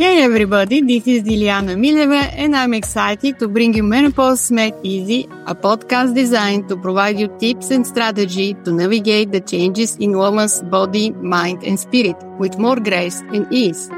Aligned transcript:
Hey 0.00 0.22
everybody, 0.22 0.80
this 0.80 1.06
is 1.06 1.24
Dilyana 1.24 1.76
Mileva 1.76 2.32
and 2.32 2.56
I'm 2.56 2.72
excited 2.72 3.38
to 3.38 3.46
bring 3.46 3.74
you 3.74 3.82
Menopause 3.82 4.50
Made 4.50 4.72
Easy, 4.82 5.28
a 5.46 5.54
podcast 5.54 6.14
designed 6.14 6.70
to 6.70 6.76
provide 6.78 7.18
you 7.18 7.28
tips 7.38 7.70
and 7.70 7.86
strategy 7.86 8.54
to 8.64 8.72
navigate 8.72 9.30
the 9.30 9.42
changes 9.42 9.96
in 9.96 10.16
woman's 10.16 10.62
body, 10.62 11.10
mind 11.10 11.62
and 11.64 11.78
spirit 11.78 12.16
with 12.38 12.56
more 12.56 12.80
grace 12.80 13.20
and 13.34 13.46
ease. 13.52 13.90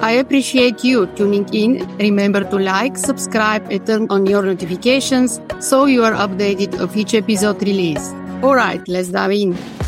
I 0.00 0.12
appreciate 0.12 0.82
you 0.82 1.08
tuning 1.08 1.46
in. 1.52 1.94
Remember 1.98 2.42
to 2.44 2.56
like, 2.56 2.96
subscribe 2.96 3.70
and 3.70 3.86
turn 3.86 4.06
on 4.08 4.24
your 4.24 4.44
notifications 4.44 5.42
so 5.60 5.84
you 5.84 6.04
are 6.04 6.14
updated 6.14 6.80
of 6.80 6.96
each 6.96 7.12
episode 7.12 7.62
release. 7.62 8.14
Alright, 8.42 8.88
let's 8.88 9.10
dive 9.10 9.32
in. 9.32 9.83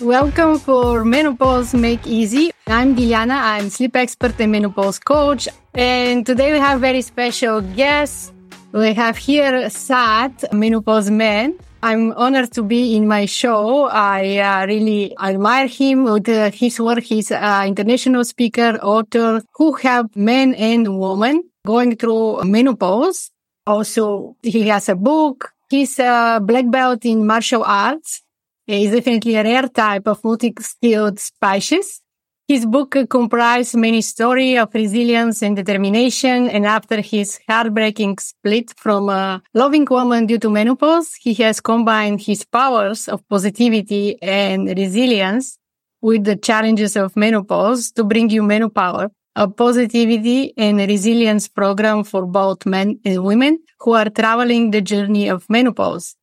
Welcome 0.00 0.58
for 0.58 1.06
Menopause 1.06 1.72
Make 1.72 2.06
Easy. 2.06 2.52
I'm 2.66 2.94
Dilyana. 2.94 3.32
I'm 3.32 3.70
sleep 3.70 3.96
expert 3.96 4.38
and 4.38 4.52
menopause 4.52 4.98
coach. 4.98 5.48
And 5.72 6.26
today 6.26 6.52
we 6.52 6.58
have 6.58 6.82
very 6.82 7.00
special 7.00 7.62
guest. 7.62 8.34
We 8.72 8.92
have 8.92 9.16
here 9.16 9.70
Sat, 9.70 10.52
menopause 10.52 11.10
man. 11.10 11.54
I'm 11.82 12.12
honored 12.12 12.52
to 12.52 12.62
be 12.62 12.94
in 12.94 13.08
my 13.08 13.24
show. 13.24 13.86
I 13.86 14.36
uh, 14.36 14.66
really 14.66 15.16
admire 15.18 15.66
him 15.66 16.04
with 16.04 16.28
uh, 16.28 16.50
his 16.50 16.78
work. 16.78 17.02
He's 17.02 17.32
an 17.32 17.68
international 17.68 18.24
speaker, 18.24 18.78
author 18.82 19.40
who 19.54 19.72
help 19.76 20.14
men 20.14 20.54
and 20.56 20.98
women 21.00 21.42
going 21.64 21.96
through 21.96 22.44
menopause. 22.44 23.30
Also, 23.66 24.36
he 24.42 24.68
has 24.68 24.90
a 24.90 24.94
book. 24.94 25.52
He's 25.70 25.98
a 25.98 26.38
black 26.44 26.70
belt 26.70 27.06
in 27.06 27.26
martial 27.26 27.64
arts 27.64 28.20
is 28.66 28.92
definitely 28.92 29.36
a 29.36 29.44
rare 29.44 29.68
type 29.68 30.08
of 30.08 30.22
multi-skilled 30.24 31.18
species. 31.18 32.00
His 32.48 32.64
book 32.64 32.96
comprises 33.10 33.74
many 33.74 34.02
stories 34.02 34.58
of 34.60 34.72
resilience 34.72 35.42
and 35.42 35.56
determination. 35.56 36.48
And 36.48 36.64
after 36.64 37.00
his 37.00 37.40
heartbreaking 37.48 38.18
split 38.18 38.72
from 38.76 39.08
a 39.08 39.42
loving 39.52 39.84
woman 39.90 40.26
due 40.26 40.38
to 40.38 40.50
menopause, 40.50 41.14
he 41.20 41.34
has 41.42 41.60
combined 41.60 42.20
his 42.20 42.44
powers 42.44 43.08
of 43.08 43.28
positivity 43.28 44.20
and 44.22 44.68
resilience 44.68 45.58
with 46.00 46.22
the 46.22 46.36
challenges 46.36 46.96
of 46.96 47.16
menopause 47.16 47.90
to 47.92 48.04
bring 48.04 48.30
you 48.30 48.42
Menopower, 48.42 49.10
a 49.34 49.48
positivity 49.48 50.52
and 50.56 50.78
resilience 50.78 51.48
program 51.48 52.04
for 52.04 52.26
both 52.26 52.64
men 52.64 53.00
and 53.04 53.24
women 53.24 53.58
who 53.80 53.92
are 53.92 54.08
traveling 54.08 54.70
the 54.70 54.80
journey 54.80 55.28
of 55.28 55.50
menopause. 55.50 56.14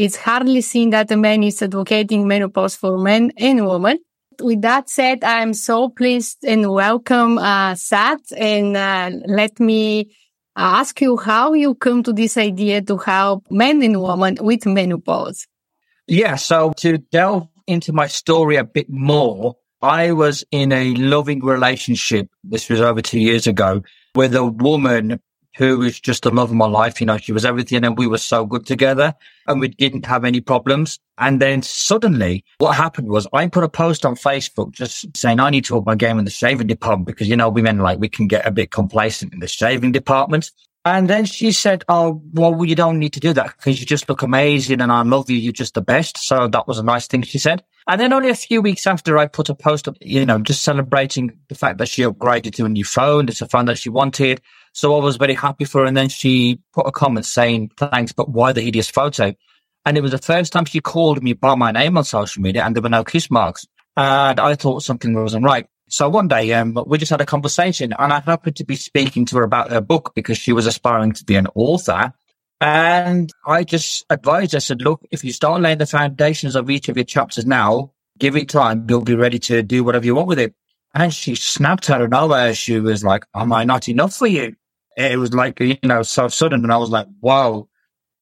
It's 0.00 0.16
hardly 0.16 0.62
seen 0.62 0.88
that 0.90 1.10
a 1.10 1.16
man 1.18 1.42
is 1.42 1.60
advocating 1.60 2.26
menopause 2.26 2.74
for 2.74 2.96
men 2.96 3.32
and 3.36 3.66
women. 3.66 3.98
With 4.40 4.62
that 4.62 4.88
said, 4.88 5.22
I'm 5.22 5.52
so 5.52 5.90
pleased 5.90 6.38
and 6.42 6.72
welcome 6.72 7.36
uh, 7.36 7.74
Sat 7.74 8.20
and 8.34 8.78
uh, 8.78 9.10
let 9.26 9.60
me 9.60 10.16
ask 10.56 11.02
you 11.02 11.18
how 11.18 11.52
you 11.52 11.74
come 11.74 12.02
to 12.04 12.14
this 12.14 12.38
idea 12.38 12.80
to 12.80 12.96
help 12.96 13.44
men 13.50 13.82
and 13.82 14.00
women 14.00 14.38
with 14.40 14.64
menopause. 14.64 15.46
Yeah, 16.06 16.36
so 16.36 16.72
to 16.78 16.96
delve 16.96 17.48
into 17.66 17.92
my 17.92 18.06
story 18.06 18.56
a 18.56 18.64
bit 18.64 18.88
more, 18.88 19.56
I 19.82 20.12
was 20.12 20.46
in 20.50 20.72
a 20.72 20.94
loving 20.94 21.44
relationship. 21.44 22.30
This 22.42 22.70
was 22.70 22.80
over 22.80 23.02
two 23.02 23.20
years 23.20 23.46
ago 23.46 23.82
with 24.14 24.34
a 24.34 24.46
woman 24.46 25.20
who 25.56 25.78
was 25.78 26.00
just 26.00 26.22
the 26.22 26.30
love 26.30 26.50
of 26.50 26.56
my 26.56 26.66
life. 26.66 27.00
You 27.00 27.06
know, 27.06 27.18
she 27.18 27.32
was 27.32 27.44
everything 27.44 27.84
and 27.84 27.98
we 27.98 28.06
were 28.06 28.18
so 28.18 28.46
good 28.46 28.66
together 28.66 29.14
and 29.46 29.60
we 29.60 29.68
didn't 29.68 30.06
have 30.06 30.24
any 30.24 30.40
problems. 30.40 30.98
And 31.18 31.40
then 31.40 31.62
suddenly 31.62 32.44
what 32.58 32.76
happened 32.76 33.08
was 33.08 33.26
I 33.32 33.46
put 33.48 33.64
a 33.64 33.68
post 33.68 34.06
on 34.06 34.14
Facebook 34.14 34.72
just 34.72 35.16
saying 35.16 35.40
I 35.40 35.50
need 35.50 35.64
to 35.66 35.78
up 35.78 35.86
my 35.86 35.96
game 35.96 36.18
in 36.18 36.24
the 36.24 36.30
shaving 36.30 36.66
department 36.66 37.06
because, 37.06 37.28
you 37.28 37.36
know, 37.36 37.48
women 37.48 37.78
like 37.78 37.98
we 37.98 38.08
can 38.08 38.26
get 38.26 38.46
a 38.46 38.50
bit 38.50 38.70
complacent 38.70 39.32
in 39.32 39.40
the 39.40 39.48
shaving 39.48 39.92
department. 39.92 40.50
And 40.84 41.10
then 41.10 41.26
she 41.26 41.52
said, 41.52 41.84
Oh, 41.88 42.22
well, 42.32 42.64
you 42.64 42.74
don't 42.74 42.98
need 42.98 43.12
to 43.12 43.20
do 43.20 43.34
that 43.34 43.54
because 43.56 43.80
you 43.80 43.86
just 43.86 44.08
look 44.08 44.22
amazing 44.22 44.80
and 44.80 44.90
I 44.90 45.02
love 45.02 45.28
you. 45.28 45.36
You're 45.36 45.52
just 45.52 45.74
the 45.74 45.82
best. 45.82 46.16
So 46.18 46.48
that 46.48 46.66
was 46.66 46.78
a 46.78 46.82
nice 46.82 47.06
thing 47.06 47.22
she 47.22 47.38
said. 47.38 47.62
And 47.86 48.00
then 48.00 48.12
only 48.12 48.30
a 48.30 48.34
few 48.34 48.62
weeks 48.62 48.86
after 48.86 49.18
I 49.18 49.26
put 49.26 49.48
a 49.48 49.54
post 49.54 49.88
up, 49.88 49.96
you 50.00 50.24
know, 50.24 50.38
just 50.38 50.62
celebrating 50.62 51.38
the 51.48 51.54
fact 51.54 51.78
that 51.78 51.88
she 51.88 52.02
upgraded 52.02 52.54
to 52.54 52.64
a 52.64 52.68
new 52.68 52.84
phone. 52.84 53.28
It's 53.28 53.42
a 53.42 53.48
phone 53.48 53.66
that 53.66 53.78
she 53.78 53.90
wanted. 53.90 54.40
So 54.72 54.96
I 54.96 55.02
was 55.02 55.16
very 55.16 55.34
happy 55.34 55.64
for 55.64 55.80
her. 55.80 55.86
And 55.86 55.96
then 55.96 56.08
she 56.08 56.60
put 56.72 56.86
a 56.86 56.92
comment 56.92 57.26
saying, 57.26 57.72
thanks, 57.76 58.12
but 58.12 58.28
why 58.28 58.52
the 58.52 58.60
hideous 58.60 58.88
photo? 58.88 59.34
And 59.84 59.96
it 59.96 60.02
was 60.02 60.12
the 60.12 60.18
first 60.18 60.52
time 60.52 60.64
she 60.64 60.80
called 60.80 61.22
me 61.22 61.32
by 61.32 61.54
my 61.54 61.72
name 61.72 61.96
on 61.96 62.04
social 62.04 62.42
media 62.42 62.64
and 62.64 62.74
there 62.76 62.82
were 62.82 62.88
no 62.88 63.04
kiss 63.04 63.30
marks. 63.30 63.66
And 63.96 64.38
I 64.38 64.54
thought 64.54 64.82
something 64.82 65.14
wasn't 65.14 65.44
right. 65.44 65.66
So 65.88 66.08
one 66.08 66.28
day, 66.28 66.52
um, 66.52 66.78
we 66.86 66.98
just 66.98 67.10
had 67.10 67.20
a 67.20 67.26
conversation 67.26 67.92
and 67.98 68.12
I 68.12 68.20
happened 68.20 68.56
to 68.56 68.64
be 68.64 68.76
speaking 68.76 69.24
to 69.26 69.36
her 69.38 69.42
about 69.42 69.70
her 69.70 69.80
book 69.80 70.12
because 70.14 70.38
she 70.38 70.52
was 70.52 70.66
aspiring 70.66 71.12
to 71.12 71.24
be 71.24 71.34
an 71.34 71.48
author. 71.54 72.12
And 72.60 73.32
I 73.46 73.64
just 73.64 74.04
advised 74.10 74.52
her, 74.52 74.60
said, 74.60 74.82
look, 74.82 75.02
if 75.10 75.24
you 75.24 75.32
start 75.32 75.62
laying 75.62 75.78
the 75.78 75.86
foundations 75.86 76.54
of 76.54 76.70
each 76.70 76.88
of 76.88 76.96
your 76.96 77.04
chapters 77.04 77.46
now, 77.46 77.92
give 78.18 78.36
it 78.36 78.50
time. 78.50 78.86
You'll 78.88 79.00
be 79.00 79.16
ready 79.16 79.38
to 79.40 79.62
do 79.62 79.82
whatever 79.82 80.04
you 80.04 80.14
want 80.14 80.28
with 80.28 80.38
it. 80.38 80.54
And 80.94 81.12
she 81.12 81.34
snapped 81.34 81.88
out 81.88 82.02
of 82.02 82.10
nowhere. 82.10 82.54
She 82.54 82.78
was 82.78 83.02
like, 83.02 83.24
am 83.34 83.52
I 83.52 83.64
not 83.64 83.88
enough 83.88 84.14
for 84.14 84.26
you? 84.26 84.56
It 84.96 85.18
was 85.18 85.32
like, 85.32 85.60
you 85.60 85.76
know, 85.82 86.02
so 86.02 86.28
sudden. 86.28 86.62
And 86.62 86.72
I 86.72 86.76
was 86.76 86.90
like, 86.90 87.06
wow. 87.20 87.68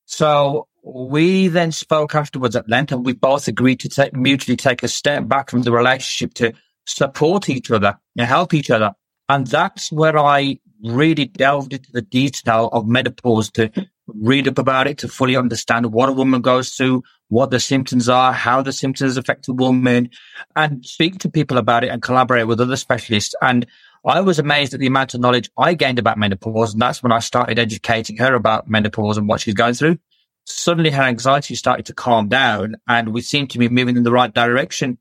So 0.07 0.69
we 0.83 1.49
then 1.49 1.73
spoke 1.73 2.15
afterwards 2.15 2.57
at 2.57 2.69
length 2.69 2.93
and 2.93 3.05
we 3.05 3.13
both 3.13 3.49
agreed 3.49 3.81
to 3.81 3.89
take, 3.89 4.15
mutually 4.15 4.57
take 4.57 4.83
a 4.83 4.89
step 4.89 5.29
back 5.29 5.51
from 5.51 5.63
the 5.63 5.73
relationship 5.73 6.35
to 6.35 6.53
support 6.87 7.49
each 7.49 7.71
other 7.71 7.99
and 8.17 8.27
help 8.27 8.55
each 8.55 8.71
other. 8.71 8.95
And 9.29 9.47
that's 9.47 9.93
where 9.93 10.19
I 10.19 10.59
really 10.83 11.27
delved 11.27 11.73
into 11.73 11.91
the 11.93 12.03
detail 12.03 12.71
of 12.73 12.87
menopause 12.87 13.51
to 13.51 13.71
read 14.07 14.49
up 14.49 14.59
about 14.59 14.87
it, 14.87 14.99
to 14.99 15.09
fully 15.09 15.37
understand 15.37 15.93
what 15.93 16.09
a 16.09 16.13
woman 16.13 16.41
goes 16.41 16.71
through, 16.71 17.03
what 17.29 17.51
the 17.51 17.61
symptoms 17.61 18.09
are, 18.09 18.33
how 18.33 18.63
the 18.63 18.73
symptoms 18.73 19.17
affect 19.19 19.49
a 19.49 19.53
woman, 19.53 20.09
and 20.57 20.85
speak 20.87 21.19
to 21.19 21.31
people 21.31 21.59
about 21.59 21.85
it 21.85 21.89
and 21.89 22.01
collaborate 22.01 22.47
with 22.47 22.61
other 22.61 22.77
specialists. 22.77 23.35
And 23.43 23.67
I 24.05 24.21
was 24.21 24.39
amazed 24.39 24.75
at 24.75 24.81
the 24.81 24.87
amount 24.87 25.15
of 25.15 25.21
knowledge 25.21 25.51
I 25.57 25.75
gained 25.75 25.99
about 25.99 26.19
menopause. 26.19 26.73
And 26.73 26.83
that's 26.83 27.03
when 27.03 27.13
I 27.13 27.19
started 27.19 27.59
educating 27.59 28.17
her 28.19 28.35
about 28.35 28.69
menopause 28.69 29.19
and 29.19 29.29
what 29.29 29.41
she's 29.41 29.55
going 29.55 29.75
through. 29.75 29.99
Suddenly 30.45 30.91
her 30.91 31.03
anxiety 31.03 31.55
started 31.55 31.87
to 31.87 31.95
calm 31.95 32.29
down 32.29 32.77
and 32.87 33.13
we 33.13 33.21
seemed 33.21 33.51
to 33.51 33.59
be 33.59 33.69
moving 33.69 33.97
in 33.97 34.03
the 34.03 34.13
right 34.13 34.33
direction. 34.33 34.99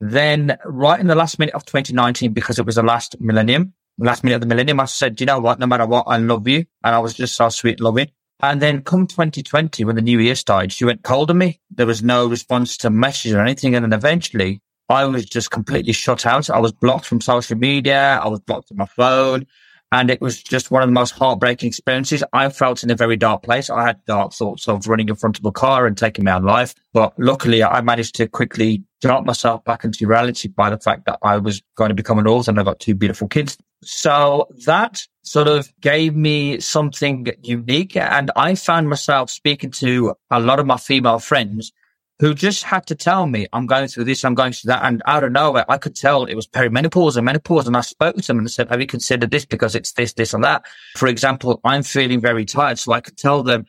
Then 0.00 0.58
right 0.64 1.00
in 1.00 1.06
the 1.06 1.14
last 1.14 1.38
minute 1.38 1.54
of 1.54 1.64
2019, 1.64 2.32
because 2.32 2.58
it 2.58 2.66
was 2.66 2.76
the 2.76 2.82
last 2.82 3.20
millennium, 3.20 3.72
last 3.98 4.22
minute 4.22 4.36
of 4.36 4.40
the 4.42 4.46
millennium, 4.46 4.80
I 4.80 4.84
said, 4.84 5.20
you 5.20 5.26
know 5.26 5.40
what? 5.40 5.58
No 5.58 5.66
matter 5.66 5.86
what, 5.86 6.04
I 6.06 6.18
love 6.18 6.46
you. 6.46 6.66
And 6.84 6.94
I 6.94 6.98
was 6.98 7.14
just 7.14 7.34
so 7.34 7.48
sweet 7.48 7.80
loving. 7.80 8.10
And 8.40 8.60
then 8.60 8.82
come 8.82 9.06
2020, 9.06 9.84
when 9.84 9.96
the 9.96 10.02
new 10.02 10.18
year 10.18 10.34
started, 10.34 10.72
she 10.72 10.84
went 10.84 11.02
cold 11.02 11.30
on 11.30 11.38
me. 11.38 11.60
There 11.70 11.86
was 11.86 12.02
no 12.02 12.26
response 12.26 12.76
to 12.78 12.90
messages 12.90 13.32
or 13.32 13.40
anything. 13.40 13.74
And 13.74 13.84
then 13.84 13.94
eventually 13.94 14.60
I 14.88 15.04
was 15.04 15.24
just 15.24 15.50
completely 15.50 15.92
shut 15.92 16.26
out. 16.26 16.48
I 16.50 16.60
was 16.60 16.72
blocked 16.72 17.06
from 17.06 17.20
social 17.20 17.56
media. 17.56 18.20
I 18.22 18.28
was 18.28 18.40
blocked 18.40 18.70
on 18.70 18.76
my 18.76 18.86
phone. 18.86 19.46
And 19.92 20.10
it 20.10 20.20
was 20.20 20.42
just 20.42 20.70
one 20.70 20.82
of 20.82 20.88
the 20.88 20.92
most 20.92 21.12
heartbreaking 21.12 21.68
experiences. 21.68 22.24
I 22.32 22.48
felt 22.48 22.82
in 22.82 22.90
a 22.90 22.96
very 22.96 23.16
dark 23.16 23.44
place. 23.44 23.70
I 23.70 23.84
had 23.84 24.04
dark 24.04 24.32
thoughts 24.32 24.66
of 24.68 24.88
running 24.88 25.08
in 25.08 25.14
front 25.14 25.38
of 25.38 25.44
a 25.44 25.52
car 25.52 25.86
and 25.86 25.96
taking 25.96 26.24
my 26.24 26.32
own 26.32 26.42
life. 26.42 26.74
But 26.92 27.14
luckily, 27.18 27.62
I 27.62 27.80
managed 27.82 28.16
to 28.16 28.26
quickly 28.26 28.82
drop 29.00 29.24
myself 29.24 29.62
back 29.64 29.84
into 29.84 30.06
reality 30.06 30.48
by 30.48 30.70
the 30.70 30.78
fact 30.78 31.06
that 31.06 31.18
I 31.22 31.38
was 31.38 31.62
going 31.76 31.90
to 31.90 31.94
become 31.94 32.18
an 32.18 32.26
author 32.26 32.50
and 32.50 32.58
I 32.58 32.64
got 32.64 32.80
two 32.80 32.96
beautiful 32.96 33.28
kids. 33.28 33.56
So 33.82 34.48
that 34.66 35.02
sort 35.22 35.46
of 35.46 35.72
gave 35.80 36.16
me 36.16 36.58
something 36.58 37.28
unique. 37.42 37.96
And 37.96 38.32
I 38.34 38.56
found 38.56 38.88
myself 38.88 39.30
speaking 39.30 39.70
to 39.72 40.14
a 40.30 40.40
lot 40.40 40.58
of 40.58 40.66
my 40.66 40.78
female 40.78 41.20
friends 41.20 41.72
who 42.18 42.34
just 42.34 42.62
had 42.62 42.86
to 42.86 42.94
tell 42.94 43.26
me, 43.26 43.46
I'm 43.52 43.66
going 43.66 43.88
through 43.88 44.04
this, 44.04 44.24
I'm 44.24 44.34
going 44.34 44.52
through 44.52 44.68
that. 44.68 44.84
And 44.84 45.02
out 45.06 45.24
of 45.24 45.32
nowhere, 45.32 45.66
I 45.68 45.76
could 45.76 45.94
tell 45.94 46.24
it 46.24 46.34
was 46.34 46.46
perimenopause 46.46 47.16
and 47.16 47.26
menopause. 47.26 47.66
And 47.66 47.76
I 47.76 47.82
spoke 47.82 48.16
to 48.16 48.22
them 48.22 48.38
and 48.38 48.50
said, 48.50 48.70
have 48.70 48.80
you 48.80 48.86
considered 48.86 49.30
this? 49.30 49.44
Because 49.44 49.74
it's 49.74 49.92
this, 49.92 50.14
this 50.14 50.32
and 50.32 50.42
that. 50.42 50.64
For 50.96 51.08
example, 51.08 51.60
I'm 51.62 51.82
feeling 51.82 52.20
very 52.20 52.46
tired. 52.46 52.78
So 52.78 52.92
I 52.92 53.00
could 53.00 53.18
tell 53.18 53.42
them, 53.42 53.66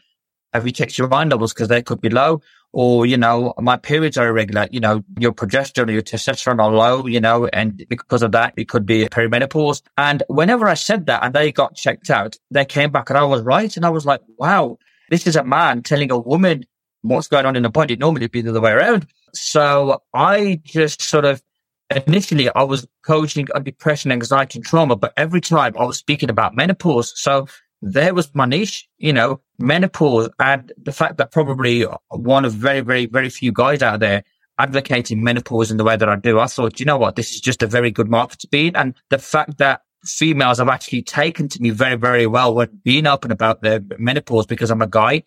have 0.53 0.65
you 0.65 0.71
checked 0.71 0.97
your 0.97 1.13
iron 1.13 1.29
levels? 1.29 1.53
Because 1.53 1.67
they 1.67 1.81
could 1.81 1.99
be 1.99 2.09
low. 2.09 2.41
Or, 2.71 3.05
you 3.05 3.17
know, 3.17 3.53
my 3.59 3.75
periods 3.75 4.17
are 4.17 4.27
irregular. 4.27 4.67
You 4.71 4.79
know, 4.79 5.03
your 5.19 5.33
progesterone 5.33 5.91
your 5.91 6.01
testosterone 6.01 6.61
are 6.61 6.71
low, 6.71 7.07
you 7.07 7.19
know, 7.19 7.47
and 7.47 7.85
because 7.89 8.21
of 8.21 8.33
that, 8.33 8.53
it 8.55 8.69
could 8.69 8.85
be 8.85 9.05
perimenopause. 9.05 9.81
And 9.97 10.23
whenever 10.27 10.67
I 10.67 10.75
said 10.75 11.05
that 11.07 11.23
and 11.23 11.33
they 11.33 11.51
got 11.51 11.75
checked 11.75 12.09
out, 12.09 12.37
they 12.51 12.65
came 12.65 12.91
back 12.91 13.09
and 13.09 13.17
I 13.17 13.23
was 13.23 13.41
right. 13.41 13.75
And 13.75 13.85
I 13.85 13.89
was 13.89 14.05
like, 14.05 14.21
wow, 14.37 14.77
this 15.09 15.27
is 15.27 15.35
a 15.35 15.43
man 15.43 15.81
telling 15.81 16.11
a 16.11 16.19
woman 16.19 16.65
what's 17.01 17.27
going 17.27 17.45
on 17.45 17.55
in 17.55 17.63
the 17.63 17.69
body. 17.69 17.95
Normally 17.95 18.27
be 18.27 18.41
the 18.41 18.51
other 18.51 18.61
way 18.61 18.71
around. 18.71 19.07
So 19.33 20.01
I 20.13 20.61
just 20.63 21.01
sort 21.01 21.25
of 21.25 21.41
initially 21.89 22.49
I 22.49 22.63
was 22.63 22.87
coaching 23.05 23.47
on 23.55 23.63
depression, 23.63 24.11
anxiety, 24.11 24.59
and 24.59 24.65
trauma, 24.65 24.95
but 24.95 25.13
every 25.17 25.41
time 25.41 25.73
I 25.77 25.85
was 25.85 25.97
speaking 25.97 26.29
about 26.29 26.55
menopause. 26.55 27.13
So 27.19 27.47
there 27.81 28.13
was 28.13 28.33
my 28.33 28.45
niche, 28.45 28.87
you 28.97 29.13
know, 29.13 29.41
menopause 29.59 30.29
and 30.39 30.71
the 30.81 30.91
fact 30.91 31.17
that 31.17 31.31
probably 31.31 31.85
one 32.09 32.45
of 32.45 32.53
very, 32.53 32.81
very, 32.81 33.05
very 33.05 33.29
few 33.29 33.51
guys 33.51 33.81
out 33.81 33.99
there 33.99 34.23
advocating 34.59 35.23
menopause 35.23 35.69
in 35.69 35.77
the 35.77 35.83
way 35.83 35.95
that 35.95 36.09
I 36.09 36.15
do, 36.15 36.39
I 36.39 36.47
thought, 36.47 36.79
you 36.79 36.85
know 36.85 36.97
what, 36.97 37.15
this 37.15 37.33
is 37.33 37.41
just 37.41 37.61
a 37.61 37.67
very 37.67 37.91
good 37.91 38.09
market 38.09 38.39
to 38.39 38.47
be 38.47 38.67
in. 38.67 38.75
And 38.75 38.95
the 39.09 39.19
fact 39.19 39.59
that 39.59 39.81
females 40.03 40.57
have 40.57 40.69
actually 40.69 41.03
taken 41.03 41.47
to 41.49 41.61
me 41.61 41.69
very, 41.69 41.95
very 41.95 42.25
well 42.25 42.55
when 42.55 42.81
being 42.83 43.05
open 43.05 43.31
about 43.31 43.61
their 43.61 43.81
menopause 43.99 44.47
because 44.47 44.71
I'm 44.71 44.81
a 44.81 44.87
guy 44.87 45.23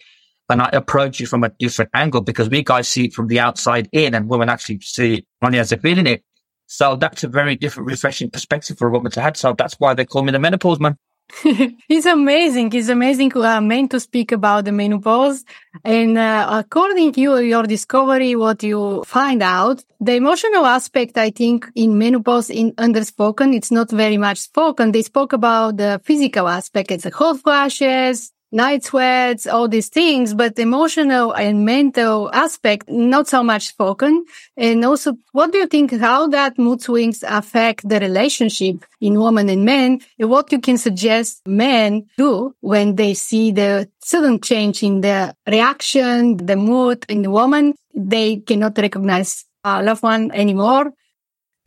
and 0.50 0.60
I 0.60 0.68
approach 0.72 1.20
it 1.20 1.28
from 1.28 1.44
a 1.44 1.48
different 1.48 1.90
angle 1.94 2.20
because 2.20 2.48
we 2.48 2.62
guys 2.62 2.88
see 2.88 3.06
it 3.06 3.14
from 3.14 3.28
the 3.28 3.40
outside 3.40 3.88
in 3.92 4.14
and 4.14 4.28
women 4.28 4.48
actually 4.48 4.80
see 4.80 5.14
it 5.14 5.26
only 5.42 5.58
as 5.58 5.70
they're 5.70 5.78
feeling 5.78 6.06
it. 6.06 6.24
So 6.66 6.96
that's 6.96 7.24
a 7.24 7.28
very 7.28 7.56
different, 7.56 7.88
refreshing 7.88 8.30
perspective 8.30 8.78
for 8.78 8.88
a 8.88 8.90
woman 8.90 9.10
to 9.12 9.20
have. 9.20 9.36
So 9.36 9.54
that's 9.56 9.74
why 9.78 9.94
they 9.94 10.04
call 10.04 10.22
me 10.22 10.32
the 10.32 10.38
menopause 10.38 10.78
man. 10.78 10.96
it's 11.88 12.06
amazing. 12.06 12.72
It's 12.72 12.88
amazing 12.88 13.36
uh, 13.36 13.60
man 13.60 13.88
to 13.88 14.00
speak 14.00 14.32
about 14.32 14.64
the 14.64 14.72
menopause. 14.72 15.44
And 15.84 16.18
uh, 16.18 16.46
according 16.50 17.12
to 17.12 17.20
you, 17.20 17.38
your 17.38 17.64
discovery, 17.64 18.34
what 18.36 18.62
you 18.62 19.04
find 19.04 19.42
out, 19.42 19.82
the 20.00 20.14
emotional 20.14 20.66
aspect, 20.66 21.16
I 21.18 21.30
think, 21.30 21.70
in 21.74 21.98
menopause 21.98 22.50
in 22.50 22.72
underspoken, 22.72 23.54
it's 23.54 23.70
not 23.70 23.90
very 23.90 24.16
much 24.16 24.38
spoken. 24.38 24.92
They 24.92 25.02
spoke 25.02 25.32
about 25.32 25.76
the 25.76 26.00
physical 26.04 26.48
aspect. 26.48 26.90
It's 26.90 27.04
the 27.04 27.10
hot 27.10 27.40
flashes, 27.40 28.32
night 28.52 28.84
sweats, 28.84 29.46
all 29.46 29.68
these 29.68 29.88
things, 29.88 30.34
but 30.34 30.58
emotional 30.58 31.32
and 31.32 31.64
mental 31.64 32.30
aspect, 32.32 32.88
not 32.88 33.28
so 33.28 33.42
much 33.42 33.68
spoken. 33.68 34.24
And 34.56 34.84
also, 34.84 35.16
what 35.32 35.52
do 35.52 35.58
you 35.58 35.66
think 35.66 35.92
how 35.98 36.26
that 36.28 36.58
mood 36.58 36.82
swings 36.82 37.22
affect 37.22 37.88
the 37.88 38.00
relationship 38.00 38.84
in 39.00 39.20
women 39.20 39.48
and 39.48 39.64
men? 39.64 40.00
And 40.18 40.30
what 40.30 40.50
you 40.52 40.60
can 40.60 40.78
suggest 40.78 41.42
men 41.46 42.06
do 42.16 42.54
when 42.60 42.96
they 42.96 43.14
see 43.14 43.52
the 43.52 43.88
sudden 44.02 44.40
change 44.40 44.82
in 44.82 45.00
the 45.00 45.34
reaction, 45.46 46.36
the 46.38 46.56
mood 46.56 47.04
in 47.08 47.22
the 47.22 47.30
woman, 47.30 47.74
they 47.94 48.36
cannot 48.36 48.78
recognize 48.78 49.44
a 49.64 49.82
loved 49.82 50.02
one 50.02 50.30
anymore. 50.32 50.92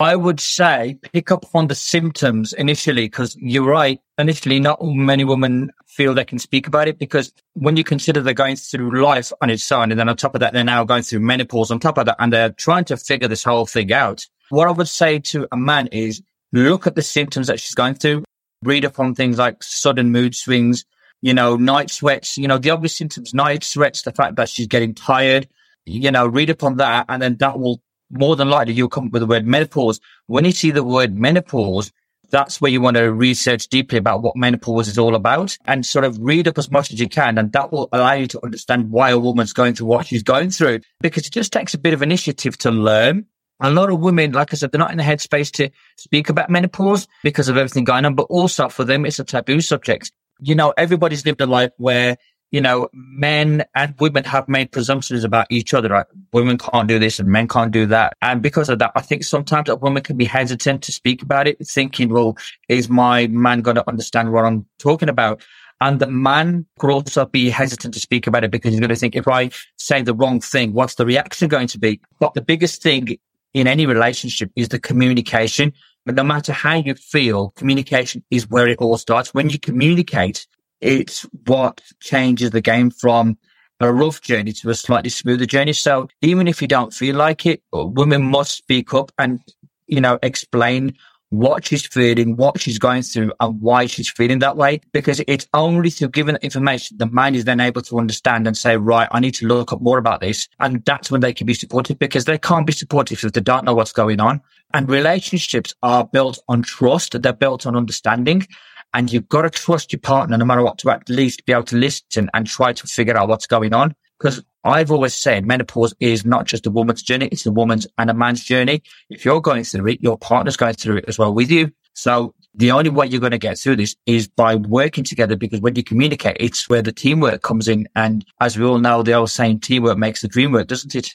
I 0.00 0.16
would 0.16 0.40
say 0.40 0.98
pick 1.12 1.30
up 1.30 1.46
on 1.54 1.68
the 1.68 1.76
symptoms 1.76 2.52
initially, 2.52 3.04
because 3.04 3.36
you're 3.38 3.64
right. 3.64 4.00
Initially, 4.18 4.58
not 4.58 4.82
many 4.82 5.24
women 5.24 5.70
feel 5.94 6.12
they 6.12 6.24
can 6.24 6.38
speak 6.38 6.66
about 6.66 6.88
it 6.88 6.98
because 6.98 7.32
when 7.54 7.76
you 7.76 7.84
consider 7.84 8.20
they're 8.20 8.34
going 8.34 8.56
through 8.56 9.00
life 9.00 9.32
on 9.40 9.50
its 9.50 9.70
own, 9.70 9.90
and 9.90 9.98
then 9.98 10.08
on 10.08 10.16
top 10.16 10.34
of 10.34 10.40
that, 10.40 10.52
they're 10.52 10.64
now 10.64 10.84
going 10.84 11.02
through 11.02 11.20
menopause 11.20 11.70
on 11.70 11.78
top 11.78 11.98
of 11.98 12.06
that, 12.06 12.16
and 12.18 12.32
they're 12.32 12.50
trying 12.50 12.84
to 12.84 12.96
figure 12.96 13.28
this 13.28 13.44
whole 13.44 13.66
thing 13.66 13.92
out. 13.92 14.26
What 14.50 14.68
I 14.68 14.72
would 14.72 14.88
say 14.88 15.18
to 15.20 15.46
a 15.52 15.56
man 15.56 15.86
is 15.88 16.22
look 16.52 16.86
at 16.86 16.96
the 16.96 17.02
symptoms 17.02 17.46
that 17.46 17.60
she's 17.60 17.74
going 17.74 17.94
through, 17.94 18.24
read 18.62 18.84
up 18.84 18.98
on 18.98 19.14
things 19.14 19.38
like 19.38 19.62
sudden 19.62 20.10
mood 20.10 20.34
swings, 20.34 20.84
you 21.22 21.32
know, 21.32 21.56
night 21.56 21.90
sweats, 21.90 22.36
you 22.36 22.48
know, 22.48 22.58
the 22.58 22.70
obvious 22.70 22.96
symptoms, 22.96 23.32
night 23.32 23.64
sweats, 23.64 24.02
the 24.02 24.12
fact 24.12 24.36
that 24.36 24.48
she's 24.48 24.66
getting 24.66 24.94
tired, 24.94 25.48
you 25.86 26.10
know, 26.10 26.26
read 26.26 26.50
up 26.50 26.62
on 26.64 26.76
that, 26.76 27.06
and 27.08 27.22
then 27.22 27.36
that 27.36 27.58
will 27.58 27.80
more 28.10 28.36
than 28.36 28.50
likely 28.50 28.74
you'll 28.74 28.88
come 28.88 29.06
up 29.06 29.12
with 29.12 29.20
the 29.20 29.26
word 29.26 29.46
menopause. 29.46 30.00
When 30.26 30.44
you 30.44 30.52
see 30.52 30.70
the 30.70 30.84
word 30.84 31.16
menopause, 31.16 31.92
that's 32.34 32.60
where 32.60 32.70
you 32.70 32.80
want 32.80 32.96
to 32.96 33.12
research 33.12 33.68
deeply 33.68 33.96
about 33.96 34.20
what 34.20 34.34
menopause 34.34 34.88
is 34.88 34.98
all 34.98 35.14
about 35.14 35.56
and 35.66 35.86
sort 35.86 36.04
of 36.04 36.18
read 36.18 36.48
up 36.48 36.58
as 36.58 36.68
much 36.68 36.92
as 36.92 36.98
you 36.98 37.08
can. 37.08 37.38
And 37.38 37.52
that 37.52 37.70
will 37.70 37.88
allow 37.92 38.14
you 38.14 38.26
to 38.26 38.40
understand 38.42 38.90
why 38.90 39.10
a 39.10 39.18
woman's 39.18 39.52
going 39.52 39.74
through 39.74 39.86
what 39.86 40.08
she's 40.08 40.24
going 40.24 40.50
through 40.50 40.80
because 41.00 41.28
it 41.28 41.32
just 41.32 41.52
takes 41.52 41.74
a 41.74 41.78
bit 41.78 41.94
of 41.94 42.02
initiative 42.02 42.58
to 42.58 42.72
learn. 42.72 43.26
A 43.60 43.70
lot 43.70 43.88
of 43.88 44.00
women, 44.00 44.32
like 44.32 44.52
I 44.52 44.56
said, 44.56 44.72
they're 44.72 44.80
not 44.80 44.90
in 44.90 44.96
the 44.96 45.04
headspace 45.04 45.52
to 45.52 45.70
speak 45.96 46.28
about 46.28 46.50
menopause 46.50 47.06
because 47.22 47.48
of 47.48 47.56
everything 47.56 47.84
going 47.84 48.04
on, 48.04 48.16
but 48.16 48.24
also 48.24 48.68
for 48.68 48.82
them, 48.82 49.06
it's 49.06 49.20
a 49.20 49.24
taboo 49.24 49.60
subject. 49.60 50.10
You 50.40 50.56
know, 50.56 50.74
everybody's 50.76 51.24
lived 51.24 51.40
a 51.40 51.46
life 51.46 51.70
where 51.76 52.16
you 52.54 52.60
know, 52.60 52.88
men 52.92 53.64
and 53.74 53.96
women 53.98 54.22
have 54.22 54.48
made 54.48 54.70
presumptions 54.70 55.24
about 55.24 55.48
each 55.50 55.74
other. 55.74 55.88
Right? 55.88 56.06
Women 56.32 56.56
can't 56.56 56.86
do 56.86 57.00
this 57.00 57.18
and 57.18 57.28
men 57.28 57.48
can't 57.48 57.72
do 57.72 57.84
that. 57.86 58.16
And 58.22 58.40
because 58.40 58.68
of 58.68 58.78
that, 58.78 58.92
I 58.94 59.00
think 59.00 59.24
sometimes 59.24 59.68
a 59.68 59.74
woman 59.74 60.04
can 60.04 60.16
be 60.16 60.24
hesitant 60.24 60.84
to 60.84 60.92
speak 60.92 61.20
about 61.20 61.48
it, 61.48 61.56
thinking, 61.66 62.10
well, 62.10 62.38
is 62.68 62.88
my 62.88 63.26
man 63.26 63.62
going 63.62 63.74
to 63.74 63.88
understand 63.88 64.32
what 64.32 64.44
I'm 64.44 64.66
talking 64.78 65.08
about? 65.08 65.42
And 65.80 65.98
the 65.98 66.06
man 66.06 66.64
could 66.78 66.90
also 66.90 67.26
be 67.26 67.50
hesitant 67.50 67.92
to 67.94 67.98
speak 67.98 68.28
about 68.28 68.44
it 68.44 68.52
because 68.52 68.70
he's 68.70 68.78
going 68.78 68.88
to 68.90 68.94
think, 68.94 69.16
if 69.16 69.26
I 69.26 69.50
say 69.76 70.02
the 70.02 70.14
wrong 70.14 70.40
thing, 70.40 70.74
what's 70.74 70.94
the 70.94 71.04
reaction 71.04 71.48
going 71.48 71.66
to 71.66 71.78
be? 71.80 72.00
But 72.20 72.34
the 72.34 72.40
biggest 72.40 72.84
thing 72.84 73.18
in 73.52 73.66
any 73.66 73.84
relationship 73.84 74.52
is 74.54 74.68
the 74.68 74.78
communication. 74.78 75.72
But 76.06 76.14
no 76.14 76.22
matter 76.22 76.52
how 76.52 76.74
you 76.74 76.94
feel, 76.94 77.50
communication 77.56 78.22
is 78.30 78.48
where 78.48 78.68
it 78.68 78.78
all 78.78 78.96
starts. 78.96 79.34
When 79.34 79.50
you 79.50 79.58
communicate, 79.58 80.46
it's 80.84 81.26
what 81.46 81.80
changes 82.00 82.50
the 82.50 82.60
game 82.60 82.90
from 82.90 83.38
a 83.80 83.92
rough 83.92 84.20
journey 84.20 84.52
to 84.52 84.70
a 84.70 84.74
slightly 84.74 85.10
smoother 85.10 85.46
journey. 85.46 85.72
So 85.72 86.08
even 86.20 86.46
if 86.46 86.60
you 86.60 86.68
don't 86.68 86.92
feel 86.92 87.16
like 87.16 87.46
it, 87.46 87.62
women 87.72 88.22
must 88.22 88.56
speak 88.56 88.92
up 88.92 89.10
and, 89.18 89.40
you 89.86 90.00
know, 90.00 90.18
explain 90.22 90.94
what 91.30 91.66
she's 91.66 91.86
feeling, 91.86 92.36
what 92.36 92.60
she's 92.60 92.78
going 92.78 93.02
through 93.02 93.32
and 93.40 93.60
why 93.60 93.86
she's 93.86 94.10
feeling 94.10 94.40
that 94.40 94.56
way. 94.56 94.80
Because 94.92 95.22
it's 95.26 95.48
only 95.54 95.88
through 95.88 96.10
giving 96.10 96.34
that 96.34 96.44
information, 96.44 96.98
the 96.98 97.06
mind 97.06 97.34
is 97.34 97.44
then 97.44 97.60
able 97.60 97.82
to 97.82 97.98
understand 97.98 98.46
and 98.46 98.56
say, 98.56 98.76
right, 98.76 99.08
I 99.10 99.20
need 99.20 99.34
to 99.36 99.46
look 99.46 99.72
up 99.72 99.80
more 99.80 99.98
about 99.98 100.20
this. 100.20 100.48
And 100.60 100.84
that's 100.84 101.10
when 101.10 101.22
they 101.22 101.32
can 101.32 101.46
be 101.46 101.54
supportive 101.54 101.98
because 101.98 102.26
they 102.26 102.38
can't 102.38 102.66
be 102.66 102.74
supportive 102.74 103.24
if 103.24 103.32
they 103.32 103.40
don't 103.40 103.64
know 103.64 103.74
what's 103.74 103.92
going 103.92 104.20
on. 104.20 104.42
And 104.74 104.88
relationships 104.88 105.74
are 105.82 106.06
built 106.06 106.38
on 106.48 106.62
trust. 106.62 107.20
They're 107.20 107.32
built 107.32 107.66
on 107.66 107.74
understanding. 107.74 108.46
And 108.94 109.12
you've 109.12 109.28
got 109.28 109.42
to 109.42 109.50
trust 109.50 109.92
your 109.92 110.00
partner 110.00 110.38
no 110.38 110.44
matter 110.44 110.62
what 110.62 110.78
to 110.78 110.90
at 110.90 111.08
least 111.08 111.44
be 111.44 111.52
able 111.52 111.64
to 111.64 111.76
listen 111.76 112.30
and 112.32 112.46
try 112.46 112.72
to 112.72 112.86
figure 112.86 113.16
out 113.16 113.28
what's 113.28 113.46
going 113.46 113.74
on. 113.74 113.94
Because 114.18 114.42
I've 114.62 114.90
always 114.90 115.14
said 115.14 115.44
menopause 115.44 115.94
is 116.00 116.24
not 116.24 116.46
just 116.46 116.66
a 116.66 116.70
woman's 116.70 117.02
journey, 117.02 117.28
it's 117.30 117.44
a 117.44 117.52
woman's 117.52 117.86
and 117.98 118.08
a 118.08 118.14
man's 118.14 118.44
journey. 118.44 118.82
If 119.10 119.24
you're 119.24 119.40
going 119.40 119.64
through 119.64 119.88
it, 119.88 120.00
your 120.00 120.16
partner's 120.16 120.56
going 120.56 120.74
through 120.74 120.98
it 120.98 121.04
as 121.08 121.18
well 121.18 121.34
with 121.34 121.50
you. 121.50 121.72
So 121.94 122.34
the 122.54 122.70
only 122.70 122.90
way 122.90 123.06
you're 123.06 123.20
going 123.20 123.32
to 123.32 123.38
get 123.38 123.58
through 123.58 123.76
this 123.76 123.96
is 124.06 124.28
by 124.28 124.54
working 124.54 125.04
together 125.04 125.36
because 125.36 125.60
when 125.60 125.74
you 125.74 125.82
communicate, 125.82 126.36
it's 126.38 126.68
where 126.68 126.82
the 126.82 126.92
teamwork 126.92 127.42
comes 127.42 127.68
in. 127.68 127.88
And 127.96 128.24
as 128.40 128.56
we 128.56 128.64
all 128.64 128.78
know, 128.78 129.02
the 129.02 129.14
old 129.14 129.30
saying, 129.30 129.60
teamwork 129.60 129.98
makes 129.98 130.22
the 130.22 130.28
dream 130.28 130.52
work, 130.52 130.68
doesn't 130.68 130.94
it? 130.94 131.14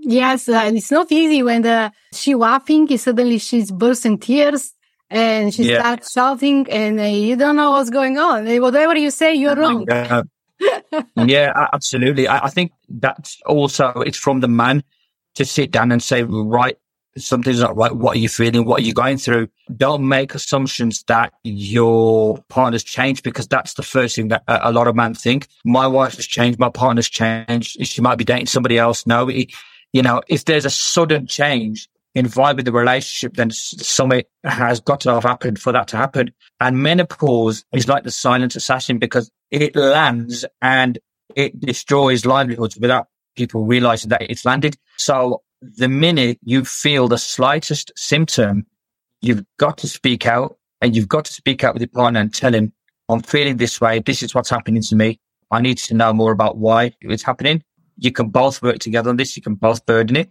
Yes, 0.00 0.48
uh, 0.48 0.70
it's 0.72 0.92
not 0.92 1.10
easy 1.10 1.42
when 1.42 1.62
the, 1.62 1.90
she 2.12 2.34
laughing, 2.34 2.96
suddenly 2.96 3.38
she's 3.38 3.70
bursting 3.72 4.18
tears 4.18 4.74
and 5.10 5.52
she 5.54 5.64
yeah. 5.64 5.80
starts 5.80 6.12
shouting 6.12 6.70
and 6.70 7.00
uh, 7.00 7.04
you 7.04 7.36
don't 7.36 7.56
know 7.56 7.70
what's 7.72 7.90
going 7.90 8.18
on. 8.18 8.46
Whatever 8.60 8.96
you 8.96 9.10
say, 9.10 9.34
you're 9.34 9.56
wrong. 9.56 9.86
Yeah, 10.60 11.24
yeah 11.24 11.52
absolutely. 11.72 12.26
I, 12.26 12.46
I, 12.46 12.50
think 12.50 12.72
that's 12.88 13.40
also, 13.46 13.90
it's 14.04 14.18
from 14.18 14.40
the 14.40 14.48
man 14.48 14.82
to 15.36 15.44
sit 15.44 15.70
down 15.70 15.92
and 15.92 16.02
say, 16.02 16.24
right, 16.24 16.76
something's 17.16 17.60
not 17.60 17.76
right. 17.76 17.94
What 17.94 18.16
are 18.16 18.18
you 18.18 18.28
feeling? 18.28 18.64
What 18.64 18.80
are 18.80 18.84
you 18.84 18.92
going 18.92 19.18
through? 19.18 19.48
Don't 19.76 20.06
make 20.08 20.34
assumptions 20.34 21.04
that 21.04 21.32
your 21.44 22.42
partner's 22.48 22.82
changed 22.82 23.22
because 23.22 23.46
that's 23.46 23.74
the 23.74 23.82
first 23.82 24.16
thing 24.16 24.28
that 24.28 24.42
a, 24.48 24.70
a 24.70 24.72
lot 24.72 24.88
of 24.88 24.96
men 24.96 25.14
think. 25.14 25.46
My 25.64 25.86
wife 25.86 26.16
has 26.16 26.26
changed. 26.26 26.58
My 26.58 26.70
partner's 26.70 27.08
changed. 27.08 27.86
She 27.86 28.00
might 28.00 28.16
be 28.16 28.24
dating 28.24 28.46
somebody 28.46 28.78
else. 28.78 29.06
No, 29.06 29.28
it, 29.28 29.52
you 29.92 30.02
know, 30.02 30.22
if 30.28 30.44
there's 30.44 30.64
a 30.64 30.70
sudden 30.70 31.26
change, 31.26 31.88
in 32.14 32.24
with 32.24 32.64
the 32.64 32.72
relationship, 32.72 33.34
then 33.34 33.50
something 33.50 34.22
has 34.44 34.80
got 34.80 35.00
to 35.00 35.12
have 35.12 35.22
happened 35.22 35.60
for 35.60 35.72
that 35.72 35.88
to 35.88 35.96
happen. 35.96 36.32
And 36.60 36.82
menopause 36.82 37.64
is 37.72 37.88
like 37.88 38.04
the 38.04 38.10
silent 38.10 38.56
assassin 38.56 38.98
because 38.98 39.30
it 39.50 39.76
lands 39.76 40.44
and 40.60 40.98
it 41.36 41.58
destroys 41.60 42.26
livelihoods 42.26 42.76
without 42.78 43.06
people 43.36 43.64
realizing 43.64 44.08
that 44.10 44.22
it's 44.22 44.44
landed. 44.44 44.76
So 44.96 45.42
the 45.60 45.88
minute 45.88 46.38
you 46.42 46.64
feel 46.64 47.08
the 47.08 47.18
slightest 47.18 47.92
symptom, 47.96 48.66
you've 49.20 49.44
got 49.58 49.78
to 49.78 49.88
speak 49.88 50.26
out 50.26 50.58
and 50.80 50.96
you've 50.96 51.08
got 51.08 51.24
to 51.26 51.32
speak 51.32 51.64
out 51.64 51.74
with 51.74 51.82
your 51.82 51.88
partner 51.88 52.20
and 52.20 52.32
tell 52.32 52.54
him, 52.54 52.72
I'm 53.08 53.22
feeling 53.22 53.56
this 53.56 53.80
way. 53.80 54.00
This 54.00 54.22
is 54.22 54.34
what's 54.34 54.50
happening 54.50 54.82
to 54.82 54.96
me. 54.96 55.20
I 55.50 55.60
need 55.60 55.78
to 55.78 55.94
know 55.94 56.12
more 56.12 56.32
about 56.32 56.58
why 56.58 56.92
it's 57.00 57.22
happening. 57.22 57.62
You 57.96 58.12
can 58.12 58.28
both 58.28 58.62
work 58.62 58.78
together 58.78 59.10
on 59.10 59.16
this. 59.16 59.36
You 59.36 59.42
can 59.42 59.54
both 59.54 59.84
burden 59.86 60.16
it. 60.16 60.30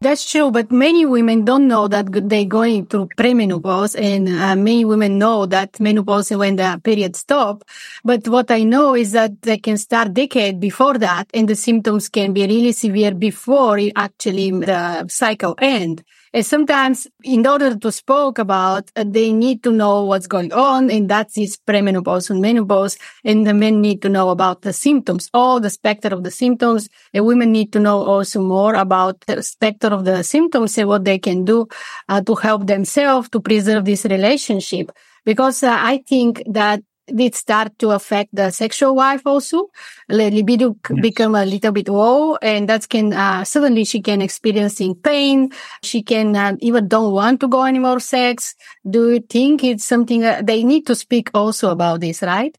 That's 0.00 0.30
true, 0.30 0.50
but 0.50 0.70
many 0.70 1.06
women 1.06 1.46
don't 1.46 1.66
know 1.66 1.88
that 1.88 2.06
they're 2.28 2.44
going 2.44 2.86
through 2.86 3.08
premenopause, 3.16 3.98
and 3.98 4.28
uh, 4.28 4.54
many 4.54 4.84
women 4.84 5.18
know 5.18 5.46
that 5.46 5.80
menopause 5.80 6.30
when 6.30 6.56
the 6.56 6.78
period 6.84 7.16
stop. 7.16 7.64
But 8.04 8.28
what 8.28 8.50
I 8.50 8.64
know 8.64 8.94
is 8.94 9.12
that 9.12 9.40
they 9.42 9.56
can 9.56 9.78
start 9.78 10.12
decade 10.12 10.60
before 10.60 10.98
that, 10.98 11.30
and 11.32 11.48
the 11.48 11.56
symptoms 11.56 12.10
can 12.10 12.34
be 12.34 12.46
really 12.46 12.72
severe 12.72 13.14
before 13.14 13.80
actually 13.96 14.50
the 14.50 15.06
cycle 15.08 15.54
end. 15.58 16.04
Sometimes 16.42 17.06
in 17.22 17.46
order 17.46 17.76
to 17.76 17.92
spoke 17.92 18.40
about, 18.40 18.90
uh, 18.96 19.04
they 19.06 19.32
need 19.32 19.62
to 19.62 19.70
know 19.70 20.04
what's 20.04 20.26
going 20.26 20.52
on. 20.52 20.90
And 20.90 21.08
that's 21.08 21.38
is 21.38 21.58
premenopause 21.64 22.28
and 22.28 22.40
menopause. 22.40 22.98
And 23.24 23.46
the 23.46 23.54
men 23.54 23.80
need 23.80 24.02
to 24.02 24.08
know 24.08 24.30
about 24.30 24.62
the 24.62 24.72
symptoms, 24.72 25.30
all 25.32 25.60
the 25.60 25.70
spectrum 25.70 26.12
of 26.12 26.24
the 26.24 26.32
symptoms. 26.32 26.88
And 27.12 27.24
women 27.24 27.52
need 27.52 27.72
to 27.74 27.78
know 27.78 28.02
also 28.02 28.40
more 28.42 28.74
about 28.74 29.20
the 29.26 29.42
spectrum 29.44 29.92
of 29.92 30.04
the 30.04 30.24
symptoms 30.24 30.76
and 30.76 30.88
what 30.88 31.04
they 31.04 31.20
can 31.20 31.44
do 31.44 31.68
uh, 32.08 32.20
to 32.22 32.34
help 32.34 32.66
themselves 32.66 33.28
to 33.28 33.40
preserve 33.40 33.84
this 33.84 34.04
relationship. 34.04 34.90
Because 35.24 35.62
uh, 35.62 35.76
I 35.78 36.02
think 36.06 36.42
that 36.46 36.82
it 37.06 37.34
start 37.34 37.78
to 37.78 37.90
affect 37.90 38.34
the 38.34 38.50
sexual 38.50 38.94
life 38.94 39.22
also. 39.26 39.70
The 40.08 40.30
libido 40.30 40.76
yes. 40.90 41.00
become 41.00 41.34
a 41.34 41.44
little 41.44 41.72
bit 41.72 41.88
low 41.88 42.36
and 42.36 42.68
that 42.68 42.88
can, 42.88 43.12
uh, 43.12 43.44
suddenly 43.44 43.84
she 43.84 44.00
can 44.00 44.22
experiencing 44.22 44.94
pain. 44.94 45.50
She 45.82 46.02
can 46.02 46.34
uh, 46.36 46.56
even 46.60 46.88
don't 46.88 47.12
want 47.12 47.40
to 47.40 47.48
go 47.48 47.64
anymore 47.64 48.00
sex. 48.00 48.54
Do 48.88 49.12
you 49.12 49.20
think 49.20 49.64
it's 49.64 49.84
something 49.84 50.20
that 50.20 50.46
they 50.46 50.64
need 50.64 50.86
to 50.86 50.94
speak 50.94 51.30
also 51.34 51.70
about 51.70 52.00
this, 52.00 52.22
right? 52.22 52.56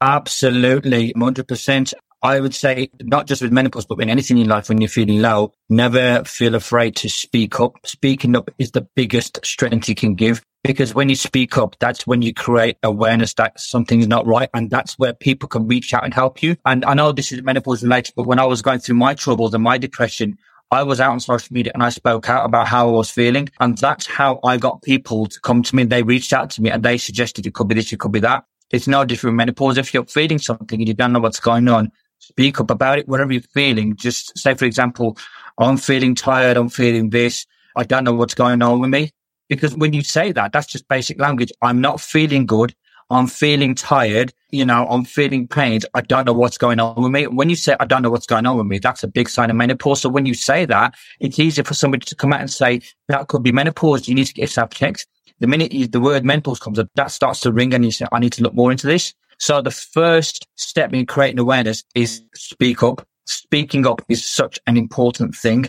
Absolutely, 0.00 1.12
100%. 1.14 1.94
I 2.22 2.40
would 2.40 2.54
say 2.54 2.90
not 3.02 3.26
just 3.26 3.42
with 3.42 3.52
menopause, 3.52 3.84
but 3.84 4.00
in 4.00 4.08
anything 4.08 4.38
in 4.38 4.48
life 4.48 4.70
when 4.70 4.80
you're 4.80 4.88
feeling 4.88 5.20
low, 5.20 5.52
never 5.68 6.24
feel 6.24 6.54
afraid 6.54 6.96
to 6.96 7.08
speak 7.10 7.60
up. 7.60 7.76
Speaking 7.84 8.34
up 8.34 8.50
is 8.58 8.70
the 8.70 8.88
biggest 8.96 9.44
strength 9.44 9.90
you 9.90 9.94
can 9.94 10.14
give 10.14 10.42
because 10.64 10.94
when 10.94 11.10
you 11.10 11.14
speak 11.14 11.58
up, 11.58 11.76
that's 11.78 12.06
when 12.06 12.22
you 12.22 12.32
create 12.32 12.78
awareness 12.82 13.34
that 13.34 13.60
something's 13.60 14.08
not 14.08 14.26
right. 14.26 14.48
And 14.54 14.70
that's 14.70 14.98
where 14.98 15.12
people 15.12 15.46
can 15.46 15.68
reach 15.68 15.92
out 15.92 16.04
and 16.04 16.14
help 16.14 16.42
you. 16.42 16.56
And 16.64 16.84
I 16.86 16.94
know 16.94 17.12
this 17.12 17.30
is 17.30 17.42
menopause 17.42 17.82
related, 17.82 18.14
but 18.16 18.26
when 18.26 18.38
I 18.38 18.46
was 18.46 18.62
going 18.62 18.78
through 18.78 18.96
my 18.96 19.14
troubles 19.14 19.52
and 19.52 19.62
my 19.62 19.76
depression, 19.76 20.38
I 20.70 20.82
was 20.82 21.00
out 21.00 21.12
on 21.12 21.20
social 21.20 21.52
media 21.52 21.70
and 21.74 21.82
I 21.82 21.90
spoke 21.90 22.30
out 22.30 22.46
about 22.46 22.66
how 22.66 22.88
I 22.88 22.92
was 22.92 23.10
feeling. 23.10 23.50
And 23.60 23.76
that's 23.76 24.06
how 24.06 24.40
I 24.42 24.56
got 24.56 24.82
people 24.82 25.26
to 25.26 25.38
come 25.40 25.62
to 25.62 25.76
me. 25.76 25.84
They 25.84 26.02
reached 26.02 26.32
out 26.32 26.48
to 26.50 26.62
me 26.62 26.70
and 26.70 26.82
they 26.82 26.96
suggested 26.96 27.46
it 27.46 27.52
could 27.52 27.68
be 27.68 27.74
this, 27.74 27.92
it 27.92 28.00
could 28.00 28.12
be 28.12 28.20
that. 28.20 28.44
It's 28.70 28.88
no 28.88 29.04
different 29.04 29.36
menopause. 29.36 29.76
If 29.76 29.92
you're 29.92 30.06
feeling 30.06 30.38
something 30.38 30.80
and 30.80 30.88
you 30.88 30.94
don't 30.94 31.12
know 31.12 31.20
what's 31.20 31.40
going 31.40 31.68
on, 31.68 31.92
speak 32.20 32.58
up 32.58 32.70
about 32.70 32.98
it, 32.98 33.06
whatever 33.06 33.32
you're 33.32 33.42
feeling. 33.42 33.96
Just 33.96 34.36
say, 34.38 34.54
for 34.54 34.64
example, 34.64 35.18
I'm 35.58 35.76
feeling 35.76 36.14
tired. 36.14 36.56
I'm 36.56 36.70
feeling 36.70 37.10
this. 37.10 37.46
I 37.76 37.84
don't 37.84 38.04
know 38.04 38.14
what's 38.14 38.34
going 38.34 38.62
on 38.62 38.80
with 38.80 38.88
me. 38.88 39.10
Because 39.48 39.76
when 39.76 39.92
you 39.92 40.02
say 40.02 40.32
that, 40.32 40.52
that's 40.52 40.66
just 40.66 40.88
basic 40.88 41.20
language. 41.20 41.52
I'm 41.62 41.80
not 41.80 42.00
feeling 42.00 42.46
good. 42.46 42.74
I'm 43.10 43.26
feeling 43.26 43.74
tired. 43.74 44.32
You 44.50 44.64
know, 44.64 44.86
I'm 44.88 45.04
feeling 45.04 45.46
pains. 45.46 45.84
I 45.94 46.00
don't 46.00 46.24
know 46.24 46.32
what's 46.32 46.58
going 46.58 46.80
on 46.80 47.00
with 47.02 47.12
me. 47.12 47.26
When 47.26 47.50
you 47.50 47.56
say, 47.56 47.76
I 47.78 47.84
don't 47.84 48.02
know 48.02 48.10
what's 48.10 48.26
going 48.26 48.46
on 48.46 48.56
with 48.56 48.66
me, 48.66 48.78
that's 48.78 49.02
a 49.02 49.08
big 49.08 49.28
sign 49.28 49.50
of 49.50 49.56
menopause. 49.56 50.00
So 50.00 50.08
when 50.08 50.26
you 50.26 50.34
say 50.34 50.64
that, 50.66 50.94
it's 51.20 51.38
easier 51.38 51.64
for 51.64 51.74
somebody 51.74 52.04
to 52.06 52.16
come 52.16 52.32
out 52.32 52.40
and 52.40 52.50
say, 52.50 52.80
that 53.08 53.28
could 53.28 53.42
be 53.42 53.52
menopause. 53.52 54.08
You 54.08 54.14
need 54.14 54.26
to 54.26 54.34
get 54.34 54.42
yourself 54.42 54.70
checked. 54.70 55.06
The 55.40 55.46
minute 55.46 55.72
you, 55.72 55.86
the 55.86 56.00
word 56.00 56.24
menopause 56.24 56.60
comes 56.60 56.78
up, 56.78 56.88
that 56.94 57.10
starts 57.10 57.40
to 57.40 57.52
ring 57.52 57.74
and 57.74 57.84
you 57.84 57.90
say, 57.90 58.06
I 58.12 58.20
need 58.20 58.32
to 58.34 58.42
look 58.42 58.54
more 58.54 58.70
into 58.70 58.86
this. 58.86 59.12
So 59.38 59.60
the 59.60 59.70
first 59.70 60.46
step 60.54 60.92
in 60.94 61.06
creating 61.06 61.38
awareness 61.38 61.84
is 61.94 62.22
speak 62.34 62.82
up. 62.82 63.06
Speaking 63.26 63.86
up 63.86 64.00
is 64.08 64.24
such 64.24 64.58
an 64.66 64.76
important 64.76 65.34
thing. 65.34 65.66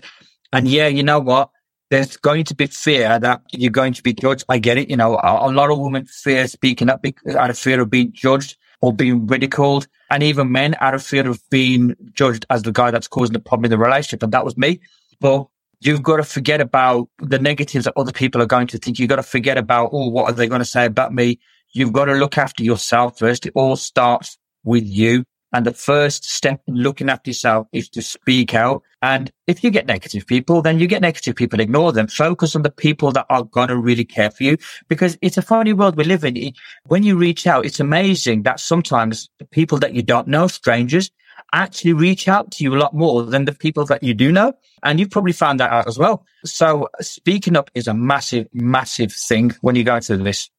And 0.54 0.68
yeah, 0.68 0.88
you 0.88 1.04
know 1.04 1.20
what? 1.20 1.50
There's 1.90 2.18
going 2.18 2.46
to 2.46 2.56
be 2.56 2.68
fear 2.68 3.20
that 3.20 3.42
you're 3.52 3.72
going 3.72 3.94
to 3.94 4.04
be 4.04 4.14
judged. 4.14 4.44
I 4.50 4.58
get 4.58 4.78
it. 4.78 4.90
You 4.90 4.98
know, 4.98 5.18
a, 5.18 5.50
a 5.50 5.52
lot 5.52 5.70
of 5.70 5.80
women 5.80 6.06
fear 6.06 6.48
speaking 6.48 6.90
up 6.90 7.06
out 7.30 7.50
of 7.50 7.58
fear 7.58 7.82
of 7.82 7.90
being 7.90 8.12
judged 8.12 8.58
or 8.82 8.94
being 8.94 9.28
ridiculed. 9.28 9.88
And 10.10 10.24
even 10.24 10.52
men 10.52 10.76
out 10.80 10.94
of 10.94 11.04
fear 11.04 11.28
of 11.28 11.42
being 11.50 11.96
judged 12.14 12.46
as 12.50 12.64
the 12.64 12.72
guy 12.72 12.92
that's 12.92 13.08
causing 13.08 13.34
the 13.34 13.40
problem 13.40 13.66
in 13.66 13.72
the 13.72 13.78
relationship. 13.78 14.24
And 14.24 14.32
that 14.34 14.46
was 14.46 14.58
me. 14.58 14.80
But 15.20 15.48
you've 15.80 16.04
got 16.04 16.18
to 16.18 16.24
forget 16.24 16.62
about 16.62 17.10
the 17.20 17.40
negatives 17.40 17.86
that 17.86 17.94
other 17.96 18.12
people 18.12 18.42
are 18.42 18.48
going 18.48 18.68
to 18.68 18.78
think. 18.78 19.00
You've 19.00 19.10
got 19.10 19.18
to 19.18 19.24
forget 19.24 19.58
about, 19.58 19.90
oh, 19.94 20.10
what 20.10 20.26
are 20.26 20.34
they 20.34 20.48
going 20.48 20.60
to 20.60 20.66
say 20.66 20.86
about 20.86 21.14
me? 21.14 21.40
You've 21.74 21.94
got 21.94 22.06
to 22.06 22.14
look 22.14 22.38
after 22.38 22.64
yourself 22.64 23.20
first. 23.20 23.46
It 23.46 23.54
all 23.56 23.76
starts 23.76 24.38
with 24.64 24.86
you. 24.86 25.26
And 25.56 25.66
the 25.66 25.74
first 25.74 26.26
step 26.26 26.62
in 26.68 26.76
looking 26.76 27.10
after 27.10 27.30
yourself 27.30 27.68
is 27.72 27.88
to 27.92 28.02
speak 28.02 28.54
out. 28.54 28.84
And 29.02 29.32
if 29.48 29.64
you 29.64 29.72
get 29.72 29.86
negative 29.88 30.28
people, 30.28 30.62
then 30.62 30.80
you 30.80 30.86
get 30.86 31.02
negative 31.02 31.34
people. 31.34 31.62
Ignore 31.62 31.94
them. 31.94 32.08
Focus 32.08 32.58
on 32.58 32.64
the 32.64 32.70
people 32.70 33.14
that 33.14 33.26
are 33.30 33.46
going 33.46 33.70
to 33.70 33.78
really 33.78 34.04
care 34.04 34.30
for 34.30 34.44
you 34.44 34.58
because 34.90 35.18
it's 35.22 35.38
a 35.38 35.42
funny 35.42 35.72
world 35.72 35.96
we 35.96 36.04
live 36.04 36.26
in. 36.26 36.52
When 36.88 37.04
you 37.04 37.16
reach 37.16 37.48
out, 37.48 37.66
it's 37.66 37.80
amazing 37.80 38.44
that 38.44 38.60
sometimes 38.60 39.30
the 39.40 39.46
people 39.46 39.78
that 39.78 39.94
you 39.94 40.04
don't 40.04 40.28
know, 40.28 40.48
strangers, 40.48 41.10
actually 41.54 41.94
reach 41.94 42.28
out 42.28 42.52
to 42.52 42.66
you 42.66 42.76
a 42.76 42.78
lot 42.78 42.94
more 42.94 43.24
than 43.24 43.46
the 43.46 43.54
people 43.54 43.86
that 43.86 44.04
you 44.04 44.14
do 44.14 44.34
know. 44.34 44.52
And 44.84 45.00
you've 45.00 45.10
probably 45.10 45.32
found 45.32 45.62
that 45.62 45.72
out 45.72 45.88
as 45.88 45.98
well. 45.98 46.26
So 46.44 46.90
speaking 47.00 47.56
up 47.56 47.72
is 47.76 47.88
a 47.88 47.94
massive, 47.94 48.48
massive 48.52 49.14
thing 49.14 49.56
when 49.62 49.78
you 49.78 49.86
go 49.86 49.96
into 49.96 50.18
this. 50.18 50.50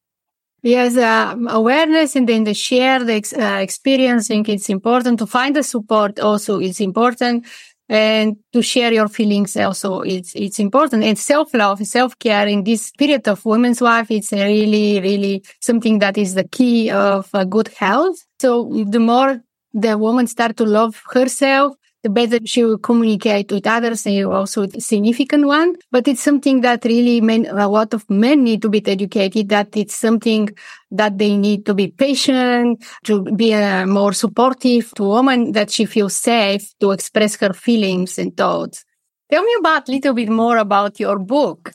Yes, 0.67 0.97
uh, 0.97 1.37
awareness 1.49 2.17
and 2.17 2.29
then 2.29 2.43
the 2.43 2.53
shared 2.53 3.09
ex- 3.09 3.33
uh, 3.33 3.59
experiencing. 3.63 4.45
It's 4.49 4.69
important 4.69 5.21
to 5.21 5.27
find 5.27 5.55
the 5.55 5.63
support. 5.63 6.19
Also, 6.19 6.59
it's 6.59 6.81
important 6.81 7.47
and 7.89 8.37
to 8.53 8.63
share 8.63 8.93
your 8.93 9.07
feelings. 9.07 9.57
Also, 9.57 10.01
it's 10.01 10.35
it's 10.35 10.59
important. 10.59 11.05
And 11.05 11.17
self 11.17 11.55
love, 11.55 11.87
self 11.87 12.19
care 12.19 12.49
in 12.49 12.65
this 12.65 12.91
period 12.99 13.29
of 13.29 13.45
women's 13.45 13.81
life, 13.81 14.11
it's 14.11 14.33
really 14.33 14.99
really 15.01 15.45
something 15.61 16.01
that 16.01 16.19
is 16.19 16.35
the 16.35 16.49
key 16.49 16.91
of 16.91 17.31
uh, 17.33 17.45
good 17.45 17.69
health. 17.69 18.19
So 18.41 18.69
the 18.89 18.99
more 18.99 19.41
the 19.73 19.97
woman 19.97 20.27
start 20.27 20.57
to 20.57 20.65
love 20.65 21.01
herself, 21.13 21.77
the 22.07 22.11
better 22.11 22.39
she 22.47 22.63
will 22.63 22.79
communicate 22.79 23.51
with 23.51 23.67
others 23.67 24.07
and 24.07 24.27
also 24.27 24.63
a 24.63 24.81
significant 24.81 25.45
one. 25.45 25.75
But 25.91 26.07
it's 26.07 26.23
something 26.23 26.61
that 26.61 26.85
really 26.85 27.21
men, 27.21 27.47
a 27.47 27.69
lot 27.69 27.95
of 27.95 28.09
men 28.09 28.45
need 28.45 28.63
to 28.63 28.69
be 28.69 28.87
educated 28.87 29.49
that 29.49 29.77
it's 29.77 29.97
something 29.97 30.49
that 30.93 31.19
they 31.19 31.37
need 31.37 31.67
to 31.67 31.75
be 31.75 31.89
patient, 31.89 32.85
to 33.05 33.23
be 33.23 33.55
uh, 33.55 33.87
more 33.87 34.13
supportive 34.13 34.93
to 34.95 35.03
woman 35.03 35.51
that 35.53 35.71
she 35.71 35.85
feels 35.85 36.15
safe 36.15 36.73
to 36.79 36.93
express 36.93 37.35
her 37.37 37.53
feelings 37.53 38.19
and 38.19 38.37
thoughts. 38.37 38.85
Tell 39.29 39.43
me 39.43 39.57
about 39.59 39.89
a 39.89 39.93
little 39.93 40.15
bit 40.15 40.29
more 40.29 40.59
about 40.59 41.01
your 41.01 41.19
book. 41.19 41.73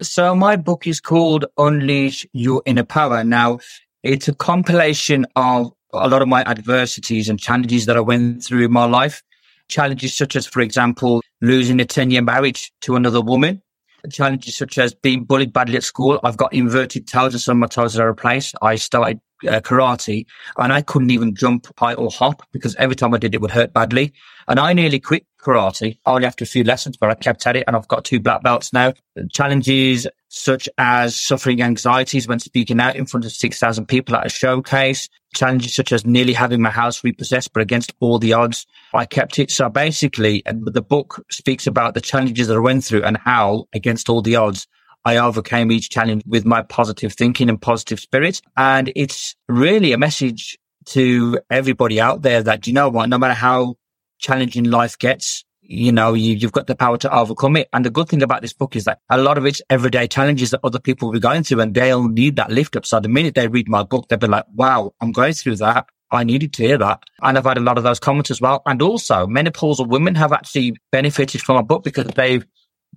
So 0.00 0.34
my 0.34 0.56
book 0.56 0.86
is 0.86 1.00
called 1.00 1.44
Unleash 1.58 2.26
Your 2.32 2.62
Inner 2.64 2.84
Power. 2.84 3.24
Now 3.24 3.58
it's 4.02 4.28
a 4.28 4.34
compilation 4.34 5.26
of 5.36 5.72
a 5.92 6.08
lot 6.08 6.22
of 6.22 6.28
my 6.28 6.42
adversities 6.44 7.28
and 7.28 7.38
challenges 7.38 7.84
that 7.86 7.96
I 7.96 8.00
went 8.00 8.42
through 8.42 8.64
in 8.64 8.72
my 8.72 8.86
life. 8.86 9.22
Challenges 9.68 10.16
such 10.16 10.36
as, 10.36 10.46
for 10.46 10.60
example, 10.60 11.22
losing 11.40 11.80
a 11.80 11.84
10 11.84 12.10
year 12.10 12.22
marriage 12.22 12.72
to 12.82 12.96
another 12.96 13.20
woman. 13.20 13.62
Challenges 14.10 14.56
such 14.56 14.78
as 14.78 14.94
being 14.94 15.24
bullied 15.24 15.52
badly 15.52 15.76
at 15.76 15.82
school. 15.82 16.20
I've 16.22 16.36
got 16.36 16.52
inverted 16.52 17.08
toes 17.08 17.34
and 17.34 17.40
some 17.40 17.56
of 17.56 17.60
my 17.62 17.66
toes 17.66 17.98
are 17.98 18.06
replaced. 18.06 18.54
I 18.62 18.76
started 18.76 19.20
uh, 19.44 19.60
karate 19.60 20.26
and 20.56 20.72
I 20.72 20.82
couldn't 20.82 21.10
even 21.10 21.34
jump 21.34 21.66
high 21.78 21.94
or 21.94 22.10
hop 22.10 22.42
because 22.52 22.74
every 22.76 22.96
time 22.96 23.14
I 23.14 23.18
did 23.18 23.34
it 23.34 23.40
would 23.40 23.50
hurt 23.50 23.72
badly. 23.72 24.12
And 24.48 24.60
I 24.60 24.72
nearly 24.72 25.00
quit 25.00 25.26
karate 25.40 25.98
only 26.06 26.26
after 26.26 26.44
a 26.44 26.46
few 26.46 26.64
lessons, 26.64 26.96
but 26.96 27.10
I 27.10 27.14
kept 27.14 27.46
at 27.46 27.56
it 27.56 27.64
and 27.66 27.76
I've 27.76 27.88
got 27.88 28.04
two 28.04 28.20
black 28.20 28.42
belts 28.42 28.72
now. 28.72 28.94
Challenges 29.32 30.06
such 30.28 30.68
as 30.78 31.18
suffering 31.18 31.62
anxieties 31.62 32.28
when 32.28 32.38
speaking 32.38 32.80
out 32.80 32.96
in 32.96 33.06
front 33.06 33.24
of 33.24 33.32
6,000 33.32 33.86
people 33.86 34.16
at 34.16 34.26
a 34.26 34.28
showcase, 34.28 35.08
challenges 35.34 35.74
such 35.74 35.92
as 35.92 36.04
nearly 36.04 36.32
having 36.32 36.60
my 36.60 36.70
house 36.70 37.02
repossessed, 37.04 37.52
but 37.52 37.62
against 37.62 37.94
all 38.00 38.18
the 38.18 38.32
odds, 38.32 38.66
I 38.92 39.04
kept 39.06 39.38
it. 39.38 39.50
So 39.50 39.68
basically, 39.68 40.42
and 40.46 40.64
the 40.66 40.82
book 40.82 41.24
speaks 41.30 41.66
about 41.66 41.94
the 41.94 42.00
challenges 42.00 42.48
that 42.48 42.56
I 42.56 42.60
went 42.60 42.84
through 42.84 43.04
and 43.04 43.16
how 43.16 43.66
against 43.72 44.08
all 44.08 44.22
the 44.22 44.36
odds, 44.36 44.66
I 45.06 45.18
overcame 45.18 45.70
each 45.70 45.88
challenge 45.88 46.24
with 46.26 46.44
my 46.44 46.62
positive 46.62 47.12
thinking 47.12 47.48
and 47.48 47.62
positive 47.62 48.00
spirit. 48.00 48.42
And 48.56 48.92
it's 48.96 49.36
really 49.48 49.92
a 49.92 49.98
message 49.98 50.58
to 50.86 51.38
everybody 51.48 52.00
out 52.00 52.22
there 52.22 52.42
that, 52.42 52.66
you 52.66 52.72
know 52.72 52.88
what, 52.88 53.08
no 53.08 53.16
matter 53.16 53.32
how 53.32 53.76
challenging 54.18 54.64
life 54.64 54.98
gets, 54.98 55.44
you 55.60 55.92
know, 55.92 56.14
you, 56.14 56.36
have 56.40 56.50
got 56.50 56.66
the 56.66 56.74
power 56.74 56.98
to 56.98 57.16
overcome 57.16 57.54
it. 57.56 57.68
And 57.72 57.84
the 57.84 57.90
good 57.90 58.08
thing 58.08 58.20
about 58.20 58.42
this 58.42 58.52
book 58.52 58.74
is 58.74 58.82
that 58.86 58.98
a 59.08 59.16
lot 59.16 59.38
of 59.38 59.46
it's 59.46 59.62
everyday 59.70 60.08
challenges 60.08 60.50
that 60.50 60.60
other 60.64 60.80
people 60.80 61.06
will 61.06 61.12
be 61.12 61.20
going 61.20 61.44
through 61.44 61.60
and 61.60 61.72
they'll 61.72 62.08
need 62.08 62.34
that 62.34 62.50
lift 62.50 62.74
up. 62.74 62.84
So 62.84 62.98
the 62.98 63.08
minute 63.08 63.36
they 63.36 63.46
read 63.46 63.68
my 63.68 63.84
book, 63.84 64.08
they'll 64.08 64.18
be 64.18 64.26
like, 64.26 64.46
wow, 64.54 64.92
I'm 65.00 65.12
going 65.12 65.34
through 65.34 65.56
that. 65.56 65.86
I 66.10 66.24
needed 66.24 66.52
to 66.54 66.64
hear 66.64 66.78
that. 66.78 67.04
And 67.22 67.38
I've 67.38 67.44
had 67.44 67.58
a 67.58 67.60
lot 67.60 67.78
of 67.78 67.84
those 67.84 68.00
comments 68.00 68.32
as 68.32 68.40
well. 68.40 68.60
And 68.66 68.82
also 68.82 69.28
menopausal 69.28 69.86
women 69.86 70.16
have 70.16 70.32
actually 70.32 70.76
benefited 70.90 71.42
from 71.42 71.56
my 71.56 71.62
book 71.62 71.84
because 71.84 72.06
they've 72.06 72.44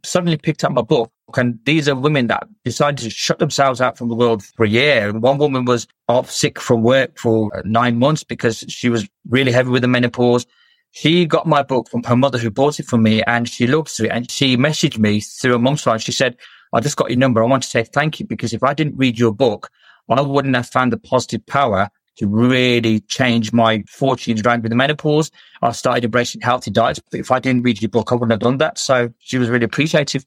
suddenly 0.03 0.37
picked 0.37 0.63
up 0.63 0.71
my 0.71 0.81
book. 0.81 1.11
And 1.35 1.59
these 1.65 1.87
are 1.87 1.95
women 1.95 2.27
that 2.27 2.47
decided 2.63 3.03
to 3.03 3.09
shut 3.09 3.39
themselves 3.39 3.81
out 3.81 3.97
from 3.97 4.09
the 4.09 4.15
world 4.15 4.43
for 4.43 4.65
a 4.65 4.69
year. 4.69 5.09
And 5.09 5.21
one 5.21 5.37
woman 5.37 5.65
was 5.65 5.87
off 6.07 6.31
sick 6.31 6.59
from 6.59 6.81
work 6.81 7.17
for 7.17 7.55
uh, 7.55 7.61
nine 7.65 7.99
months 7.99 8.23
because 8.23 8.65
she 8.67 8.89
was 8.89 9.07
really 9.27 9.51
heavy 9.51 9.69
with 9.69 9.83
the 9.83 9.87
menopause. 9.87 10.45
She 10.91 11.25
got 11.25 11.45
my 11.45 11.61
book 11.61 11.89
from 11.89 12.03
her 12.03 12.15
mother 12.15 12.39
who 12.39 12.49
bought 12.49 12.79
it 12.79 12.87
for 12.87 12.97
me 12.97 13.21
and 13.23 13.47
she 13.47 13.67
looked 13.67 13.91
through 13.91 14.07
it 14.07 14.11
and 14.11 14.31
she 14.31 14.57
messaged 14.57 14.97
me 14.97 15.19
through 15.21 15.55
a 15.55 15.59
mum's 15.59 15.83
phone. 15.83 15.99
She 15.99 16.11
said, 16.11 16.35
I 16.73 16.79
just 16.79 16.97
got 16.97 17.09
your 17.09 17.19
number. 17.19 17.43
I 17.43 17.47
want 17.47 17.63
to 17.63 17.69
say 17.69 17.83
thank 17.83 18.19
you 18.19 18.25
because 18.25 18.53
if 18.53 18.63
I 18.63 18.73
didn't 18.73 18.97
read 18.97 19.19
your 19.19 19.33
book, 19.33 19.69
I 20.09 20.21
wouldn't 20.21 20.55
have 20.55 20.67
found 20.67 20.91
the 20.91 20.97
positive 20.97 21.45
power 21.45 21.89
to 22.19 22.27
really 22.27 22.99
change 23.01 23.51
my 23.51 23.83
fortunes 23.88 24.41
around 24.41 24.61
with 24.61 24.69
the 24.69 24.75
menopause. 24.75 25.31
I 25.61 25.71
started 25.71 26.05
embracing 26.05 26.41
healthy 26.41 26.71
diets. 26.71 26.99
But 27.09 27.19
if 27.19 27.31
I 27.31 27.39
didn't 27.39 27.63
read 27.63 27.81
your 27.81 27.89
book, 27.89 28.11
I 28.11 28.15
wouldn't 28.15 28.31
have 28.31 28.39
done 28.39 28.57
that. 28.57 28.77
So 28.77 29.11
she 29.19 29.38
was 29.38 29.49
really 29.49 29.65
appreciative. 29.65 30.25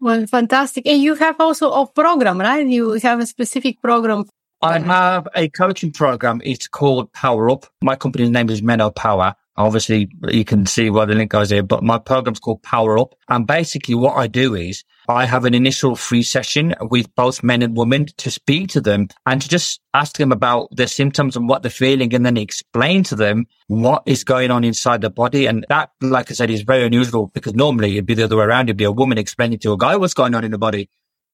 Well, 0.00 0.26
fantastic. 0.26 0.86
And 0.86 1.00
you 1.00 1.14
have 1.14 1.36
also 1.40 1.70
a 1.70 1.86
program, 1.86 2.38
right? 2.38 2.66
You 2.66 2.92
have 2.94 3.20
a 3.20 3.26
specific 3.26 3.80
program. 3.82 4.24
I 4.60 4.80
have 4.80 5.28
a 5.36 5.48
coaching 5.48 5.92
program. 5.92 6.40
It's 6.44 6.66
called 6.66 7.12
Power 7.12 7.50
Up. 7.50 7.66
My 7.82 7.94
company's 7.94 8.30
name 8.30 8.50
is 8.50 8.60
Menopower 8.60 9.34
Obviously, 9.58 10.08
you 10.28 10.44
can 10.44 10.66
see 10.66 10.88
why 10.88 11.04
the 11.04 11.16
link 11.16 11.32
goes 11.32 11.50
here, 11.50 11.64
but 11.64 11.82
my 11.82 11.98
program's 11.98 12.38
called 12.38 12.62
Power 12.62 12.96
Up. 12.96 13.16
And 13.28 13.44
basically 13.44 13.96
what 13.96 14.16
I 14.16 14.28
do 14.28 14.54
is 14.54 14.84
I 15.08 15.24
have 15.24 15.44
an 15.44 15.52
initial 15.52 15.96
free 15.96 16.22
session 16.22 16.76
with 16.80 17.12
both 17.16 17.42
men 17.42 17.62
and 17.62 17.76
women 17.76 18.06
to 18.18 18.30
speak 18.30 18.68
to 18.68 18.80
them 18.80 19.08
and 19.26 19.42
to 19.42 19.48
just 19.48 19.80
ask 19.94 20.16
them 20.16 20.30
about 20.30 20.68
their 20.76 20.86
symptoms 20.86 21.34
and 21.34 21.48
what 21.48 21.62
they're 21.62 21.72
feeling 21.72 22.14
and 22.14 22.24
then 22.24 22.36
explain 22.36 23.02
to 23.04 23.16
them 23.16 23.46
what 23.66 24.04
is 24.06 24.22
going 24.22 24.52
on 24.52 24.62
inside 24.62 25.00
the 25.00 25.10
body. 25.10 25.46
And 25.46 25.66
that, 25.68 25.90
like 26.00 26.30
I 26.30 26.34
said, 26.34 26.50
is 26.50 26.62
very 26.62 26.84
unusual 26.84 27.26
because 27.26 27.54
normally 27.54 27.94
it'd 27.94 28.06
be 28.06 28.14
the 28.14 28.24
other 28.24 28.36
way 28.36 28.44
around. 28.44 28.68
It'd 28.68 28.76
be 28.76 28.84
a 28.84 28.92
woman 28.92 29.18
explaining 29.18 29.58
to 29.60 29.72
a 29.72 29.76
guy 29.76 29.96
what's 29.96 30.14
going 30.14 30.36
on 30.36 30.44
in 30.44 30.52
the 30.52 30.58
body. 30.58 30.88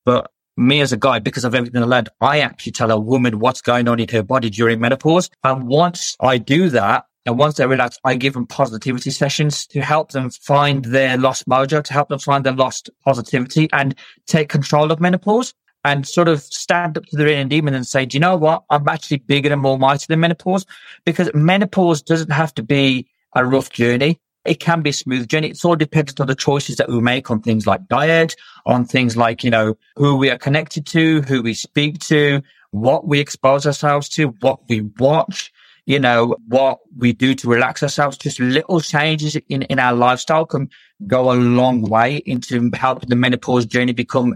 But 0.07 0.31
me 0.57 0.81
as 0.81 0.93
a 0.93 0.97
guy, 0.97 1.19
because 1.19 1.45
of 1.45 1.55
everything 1.55 1.83
I 1.83 1.87
learned, 1.87 2.09
I 2.23 2.41
actually 2.41 2.73
tell 2.73 2.91
a 2.91 2.99
woman 2.99 3.39
what's 3.39 3.61
going 3.61 3.87
on 3.87 4.01
in 4.01 4.09
her 4.09 4.23
body 4.23 4.49
during 4.49 4.81
menopause. 4.81 5.29
And 5.43 5.67
once 5.67 6.17
I 6.21 6.39
do 6.39 6.71
that, 6.71 7.05
and 7.27 7.39
once 7.39 7.57
they 7.57 7.67
relax, 7.67 7.99
I 8.05 8.17
give 8.17 8.35
them 8.35 8.47
positivity 8.47 9.11
sessions 9.11 9.67
to 9.69 9.81
help 9.81 10.13
them 10.13 10.31
find 10.31 10.85
their 10.85 11.17
lost 11.17 11.49
mojo, 11.49 11.83
to 11.83 11.93
help 11.93 12.09
them 12.09 12.19
find 12.19 12.45
their 12.45 12.53
lost 12.53 12.91
positivity 13.05 13.69
and 13.73 13.95
take 14.27 14.49
control 14.49 14.93
of 14.93 15.01
menopause 15.01 15.55
and 15.85 16.07
sort 16.07 16.29
of 16.29 16.43
stand 16.43 16.99
up 16.99 17.07
to 17.07 17.17
their 17.17 17.29
inner 17.29 17.49
demon 17.49 17.75
and 17.75 17.87
say, 17.87 18.05
do 18.05 18.17
you 18.17 18.21
know 18.21 18.37
what? 18.37 18.65
I'm 18.71 18.89
actually 18.89 19.19
bigger 19.19 19.53
and 19.53 19.63
more 19.63 19.79
mighty 19.79 20.07
than 20.09 20.21
menopause 20.21 20.67
because 21.05 21.31
menopause 21.35 22.03
doesn't 22.03 22.33
have 22.33 22.55
to 22.55 22.63
be 22.63 23.09
a 23.35 23.45
rough 23.45 23.71
journey. 23.71 24.21
It 24.45 24.61
can 24.61 24.83
be 24.83 24.91
a 24.91 24.95
smooth 24.95 25.29
journey. 25.29 25.49
It's 25.49 25.65
all 25.65 25.77
dependent 25.77 26.21
on 26.21 26.27
the 26.27 26.35
choices 26.35 26.77
that 26.77 26.91
we 26.91 27.01
make 27.01 27.31
on 27.31 27.41
things 27.41 27.67
like 27.67 27.89
diet, 27.89 28.37
on 28.67 28.85
things 28.85 29.17
like, 29.17 29.43
you 29.43 29.51
know, 29.51 29.79
who 29.97 30.17
we 30.17 30.31
are 30.31 30.37
connected 30.37 30.87
to, 30.89 31.23
who 31.23 31.43
we 31.43 31.55
speak 31.55 32.01
to, 32.01 32.43
what 32.71 33.07
we 33.07 33.21
expose 33.21 33.67
ourselves 33.67 34.09
to, 34.11 34.29
what 34.41 34.69
we 34.69 34.83
watch, 34.99 35.53
you 35.87 35.99
know, 35.99 36.37
what 36.49 36.79
we 36.97 37.13
do 37.13 37.35
to 37.35 37.49
relax 37.49 37.83
ourselves, 37.83 38.17
just 38.17 38.41
little 38.41 38.81
changes 38.81 39.37
in, 39.49 39.63
in 39.63 39.79
our 39.79 39.93
lifestyle 39.93 40.47
can 40.47 40.71
go 41.07 41.31
a 41.31 41.35
long 41.35 41.83
way 41.83 42.17
into 42.25 42.71
helping 42.75 43.09
the 43.09 43.17
menopause 43.17 43.67
journey 43.67 43.93
become 43.93 44.35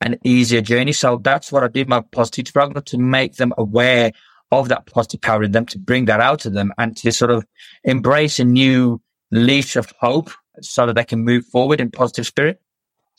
an 0.00 0.18
easier 0.24 0.60
journey. 0.60 0.92
So 0.92 1.20
that's 1.22 1.52
what 1.52 1.64
I 1.64 1.68
did 1.68 1.88
my 1.88 2.00
positive 2.00 2.52
program 2.52 2.82
to 2.84 2.98
make 2.98 3.36
them 3.36 3.52
aware 3.58 4.12
of 4.52 4.68
that 4.68 4.86
positive 4.86 5.20
power 5.20 5.42
in 5.42 5.52
them, 5.52 5.66
to 5.66 5.78
bring 5.78 6.06
that 6.06 6.20
out 6.20 6.40
to 6.40 6.50
them 6.50 6.72
and 6.78 6.96
to 6.98 7.12
sort 7.12 7.30
of 7.30 7.44
embrace 7.84 8.38
a 8.38 8.44
new 8.44 9.00
leash 9.30 9.76
of 9.76 9.92
hope 10.00 10.30
so 10.60 10.86
that 10.86 10.94
they 10.94 11.04
can 11.04 11.24
move 11.24 11.44
forward 11.46 11.80
in 11.80 11.90
positive 11.90 12.26
spirit. 12.26 12.60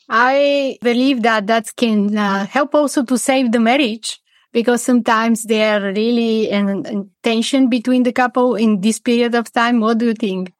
I 0.09 0.77
believe 0.81 1.21
that 1.23 1.47
that 1.47 1.75
can 1.75 2.17
uh, 2.17 2.45
help 2.45 2.73
also 2.73 3.03
to 3.03 3.17
save 3.17 3.51
the 3.51 3.59
marriage 3.59 4.21
because 4.53 4.83
sometimes 4.83 5.43
there 5.43 5.81
are 5.81 5.93
really 5.93 6.49
an, 6.51 7.09
tension 7.23 7.69
between 7.69 8.03
the 8.03 8.11
couple 8.11 8.55
in 8.55 8.81
this 8.81 8.99
period 8.99 9.35
of 9.35 9.51
time. 9.51 9.79
What 9.79 9.97
do 9.99 10.07
you 10.07 10.13
think? 10.13 10.53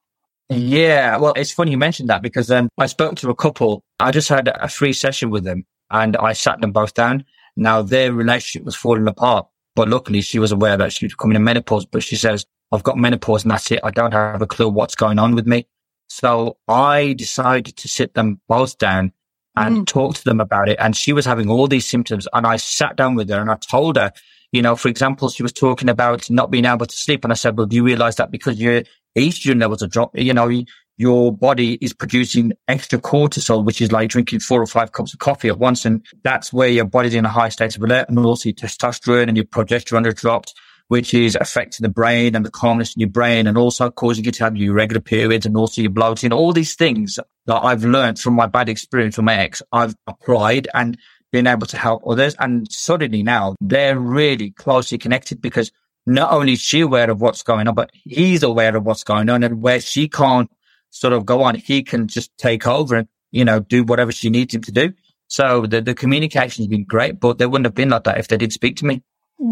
Yeah, 0.49 1.17
well, 1.17 1.33
it's 1.35 1.51
funny 1.51 1.71
you 1.71 1.77
mentioned 1.77 2.09
that 2.09 2.21
because 2.21 2.49
um, 2.51 2.69
I 2.77 2.85
spoke 2.85 3.15
to 3.17 3.29
a 3.29 3.35
couple. 3.35 3.83
I 3.99 4.11
just 4.11 4.29
had 4.29 4.47
a 4.47 4.69
free 4.69 4.93
session 4.93 5.29
with 5.29 5.43
them 5.43 5.65
and 5.91 6.15
I 6.17 6.33
sat 6.33 6.61
them 6.61 6.71
both 6.71 6.93
down. 6.93 7.25
Now 7.55 7.81
their 7.81 8.13
relationship 8.13 8.65
was 8.65 8.75
falling 8.75 9.07
apart, 9.07 9.47
but 9.75 9.89
luckily 9.89 10.21
she 10.21 10.39
was 10.39 10.51
aware 10.51 10.77
that 10.77 10.93
she 10.93 11.05
was 11.05 11.15
coming 11.15 11.35
in 11.35 11.43
menopause, 11.43 11.85
but 11.85 12.03
she 12.03 12.15
says, 12.15 12.45
I've 12.71 12.83
got 12.83 12.97
menopause 12.97 13.43
and 13.43 13.51
that's 13.51 13.71
it. 13.71 13.79
I 13.83 13.91
don't 13.91 14.11
have 14.13 14.41
a 14.41 14.47
clue 14.47 14.69
what's 14.69 14.95
going 14.95 15.19
on 15.19 15.35
with 15.35 15.47
me. 15.47 15.67
So 16.09 16.57
I 16.67 17.13
decided 17.13 17.75
to 17.77 17.87
sit 17.87 18.13
them 18.13 18.39
both 18.47 18.77
down 18.77 19.11
and 19.57 19.77
mm. 19.79 19.87
talk 19.87 20.15
to 20.15 20.23
them 20.23 20.39
about 20.39 20.69
it. 20.69 20.77
And 20.79 20.95
she 20.95 21.13
was 21.13 21.25
having 21.25 21.49
all 21.49 21.67
these 21.67 21.85
symptoms. 21.85 22.27
And 22.33 22.45
I 22.45 22.57
sat 22.57 22.95
down 22.95 23.15
with 23.15 23.29
her 23.29 23.39
and 23.39 23.49
I 23.49 23.55
told 23.55 23.97
her, 23.97 24.11
you 24.51 24.61
know, 24.61 24.75
for 24.75 24.87
example, 24.87 25.29
she 25.29 25.43
was 25.43 25.51
talking 25.51 25.89
about 25.89 26.29
not 26.29 26.51
being 26.51 26.65
able 26.65 26.85
to 26.85 26.95
sleep. 26.95 27.23
And 27.23 27.33
I 27.33 27.35
said, 27.35 27.57
well, 27.57 27.67
do 27.67 27.75
you 27.75 27.83
realize 27.83 28.15
that 28.15 28.31
because 28.31 28.59
your 28.59 28.83
estrogen 29.17 29.59
levels 29.59 29.83
are 29.83 29.87
dropped, 29.87 30.17
you 30.17 30.33
know, 30.33 30.63
your 30.99 31.31
body 31.31 31.77
is 31.81 31.93
producing 31.93 32.53
extra 32.67 32.99
cortisol, 32.99 33.65
which 33.65 33.81
is 33.81 33.91
like 33.91 34.09
drinking 34.09 34.39
four 34.39 34.61
or 34.61 34.67
five 34.67 34.93
cups 34.93 35.13
of 35.13 35.19
coffee 35.19 35.49
at 35.49 35.59
once. 35.59 35.85
And 35.85 36.05
that's 36.23 36.53
where 36.53 36.69
your 36.69 36.85
body's 36.85 37.13
in 37.13 37.25
a 37.25 37.29
high 37.29 37.49
state 37.49 37.75
of 37.75 37.83
alert. 37.83 38.09
And 38.09 38.17
also 38.19 38.49
your 38.49 38.55
testosterone 38.55 39.27
and 39.27 39.37
your 39.37 39.45
progesterone 39.45 40.07
are 40.07 40.13
dropped 40.13 40.53
which 40.89 41.13
is 41.13 41.35
affecting 41.39 41.83
the 41.83 41.89
brain 41.89 42.35
and 42.35 42.45
the 42.45 42.51
calmness 42.51 42.95
in 42.95 43.01
your 43.01 43.09
brain 43.09 43.47
and 43.47 43.57
also 43.57 43.89
causing 43.91 44.23
you 44.23 44.31
to 44.31 44.43
have 44.43 44.55
your 44.55 44.73
irregular 44.73 45.01
periods 45.01 45.45
and 45.45 45.57
also 45.57 45.81
your 45.81 45.91
bloating, 45.91 46.31
all 46.31 46.53
these 46.53 46.75
things 46.75 47.19
that 47.47 47.63
I've 47.63 47.83
learned 47.83 48.19
from 48.19 48.35
my 48.35 48.45
bad 48.45 48.69
experience 48.69 49.17
with 49.17 49.25
my 49.25 49.35
ex, 49.35 49.61
I've 49.71 49.95
applied 50.05 50.67
and 50.73 50.97
been 51.31 51.47
able 51.47 51.67
to 51.67 51.77
help 51.77 52.03
others. 52.05 52.35
And 52.39 52.71
suddenly 52.71 53.23
now 53.23 53.55
they're 53.59 53.99
really 53.99 54.51
closely 54.51 54.97
connected 54.97 55.41
because 55.41 55.71
not 56.05 56.31
only 56.31 56.53
is 56.53 56.61
she 56.61 56.81
aware 56.81 57.09
of 57.09 57.21
what's 57.21 57.43
going 57.43 57.67
on, 57.67 57.75
but 57.75 57.89
he's 57.93 58.43
aware 58.43 58.75
of 58.75 58.85
what's 58.85 59.03
going 59.03 59.29
on 59.29 59.43
and 59.43 59.61
where 59.61 59.81
she 59.81 60.07
can't 60.07 60.49
sort 60.89 61.13
of 61.13 61.25
go 61.25 61.43
on, 61.43 61.55
he 61.55 61.83
can 61.83 62.07
just 62.07 62.31
take 62.37 62.65
over 62.65 62.95
and, 62.95 63.07
you 63.31 63.43
know, 63.43 63.59
do 63.59 63.83
whatever 63.83 64.11
she 64.11 64.29
needs 64.29 64.53
him 64.53 64.61
to 64.61 64.71
do. 64.71 64.93
So 65.27 65.65
the, 65.65 65.81
the 65.81 65.93
communication 65.93 66.63
has 66.63 66.67
been 66.67 66.85
great, 66.85 67.19
but 67.19 67.37
they 67.37 67.45
wouldn't 67.45 67.65
have 67.65 67.75
been 67.75 67.89
like 67.89 68.05
that 68.05 68.17
if 68.17 68.29
they 68.29 68.37
did 68.37 68.53
speak 68.53 68.77
to 68.77 68.85
me. 68.85 69.01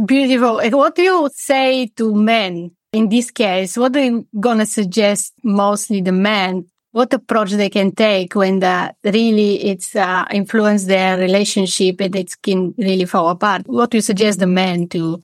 Beautiful. 0.05 0.59
And 0.59 0.73
What 0.75 0.95
do 0.95 1.01
you 1.01 1.29
say 1.33 1.87
to 1.97 2.15
men 2.15 2.71
in 2.93 3.09
this 3.09 3.31
case? 3.31 3.77
What 3.77 3.95
are 3.95 4.03
you 4.03 4.27
going 4.39 4.59
to 4.59 4.65
suggest 4.65 5.33
mostly 5.43 6.01
the 6.01 6.13
men? 6.13 6.65
What 6.95 7.11
approach 7.11 7.51
they 7.51 7.69
can 7.69 7.91
take 7.91 8.35
when 8.35 8.59
the, 8.59 8.95
really 9.03 9.61
it's 9.65 9.97
uh, 9.97 10.23
influence 10.31 10.85
their 10.85 11.17
relationship 11.17 11.99
and 11.99 12.15
it 12.15 12.41
can 12.41 12.73
really 12.77 13.03
fall 13.03 13.27
apart? 13.27 13.63
What 13.67 13.89
do 13.89 13.97
you 13.97 14.01
suggest 14.01 14.39
the 14.39 14.47
men 14.47 14.87
to? 14.95 15.21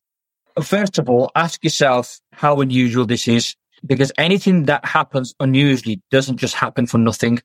First 0.61 0.97
of 0.97 1.09
all, 1.09 1.31
ask 1.33 1.63
yourself 1.63 2.19
how 2.33 2.59
unusual 2.59 3.05
this 3.05 3.25
is 3.25 3.55
because 3.85 4.11
anything 4.17 4.65
that 4.65 4.83
happens 4.83 5.33
unusually 5.39 6.01
doesn't 6.11 6.35
just 6.35 6.55
happen 6.55 6.87
for 6.87 6.97
nothing. 6.97 7.39